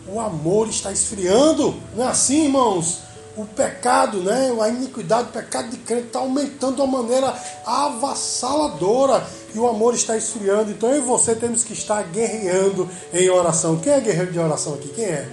o 0.06 0.20
amor 0.20 0.68
está 0.68 0.92
esfriando. 0.92 1.74
Não 1.96 2.04
é 2.04 2.08
assim, 2.08 2.44
irmãos? 2.44 2.98
O 3.40 3.46
pecado, 3.46 4.18
né? 4.18 4.54
a 4.60 4.68
iniquidade, 4.68 5.30
o 5.30 5.32
pecado 5.32 5.70
de 5.70 5.78
crente 5.78 6.08
está 6.08 6.18
aumentando 6.18 6.74
de 6.74 6.82
uma 6.82 7.00
maneira 7.00 7.34
avassaladora 7.64 9.26
e 9.54 9.58
o 9.58 9.66
amor 9.66 9.94
está 9.94 10.14
esfriando. 10.14 10.70
Então 10.70 10.90
eu 10.90 10.98
e 10.98 11.00
você 11.00 11.34
temos 11.34 11.64
que 11.64 11.72
estar 11.72 12.02
guerreando 12.02 12.86
em 13.14 13.30
oração. 13.30 13.78
Quem 13.78 13.94
é 13.94 14.00
guerreiro 14.00 14.30
de 14.30 14.38
oração 14.38 14.74
aqui? 14.74 14.88
Quem 14.88 15.06
é? 15.06 15.26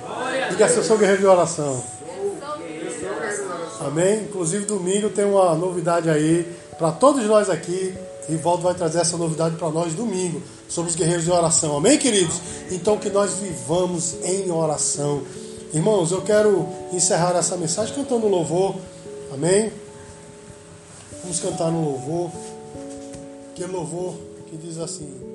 Diga 0.49 0.69
se 0.69 0.77
eu 0.77 0.83
sou 0.85 0.97
guerreiro 0.97 1.19
de 1.19 1.27
oração. 1.27 1.83
Amém? 3.81 4.21
Inclusive 4.21 4.65
domingo 4.65 5.09
tem 5.09 5.25
uma 5.25 5.53
novidade 5.55 6.09
aí 6.09 6.49
para 6.77 6.93
todos 6.93 7.25
nós 7.25 7.49
aqui. 7.49 7.93
Rivaldo 8.29 8.63
vai 8.63 8.73
trazer 8.73 8.99
essa 8.99 9.17
novidade 9.17 9.57
para 9.57 9.69
nós 9.69 9.93
domingo 9.93 10.41
sobre 10.69 10.91
os 10.91 10.95
guerreiros 10.95 11.25
de 11.25 11.31
oração. 11.31 11.75
Amém, 11.75 11.97
queridos? 11.97 12.39
Então 12.71 12.97
que 12.97 13.09
nós 13.09 13.33
vivamos 13.35 14.15
em 14.23 14.49
oração. 14.49 15.23
Irmãos, 15.73 16.11
eu 16.11 16.21
quero 16.21 16.65
encerrar 16.93 17.35
essa 17.35 17.57
mensagem 17.57 17.93
cantando 17.93 18.27
louvor. 18.27 18.75
Amém? 19.33 19.71
Vamos 21.21 21.39
cantar 21.39 21.69
no 21.69 21.83
louvor. 21.83 22.31
Que 23.53 23.65
louvor 23.65 24.15
que 24.49 24.55
diz 24.55 24.77
assim. 24.77 25.26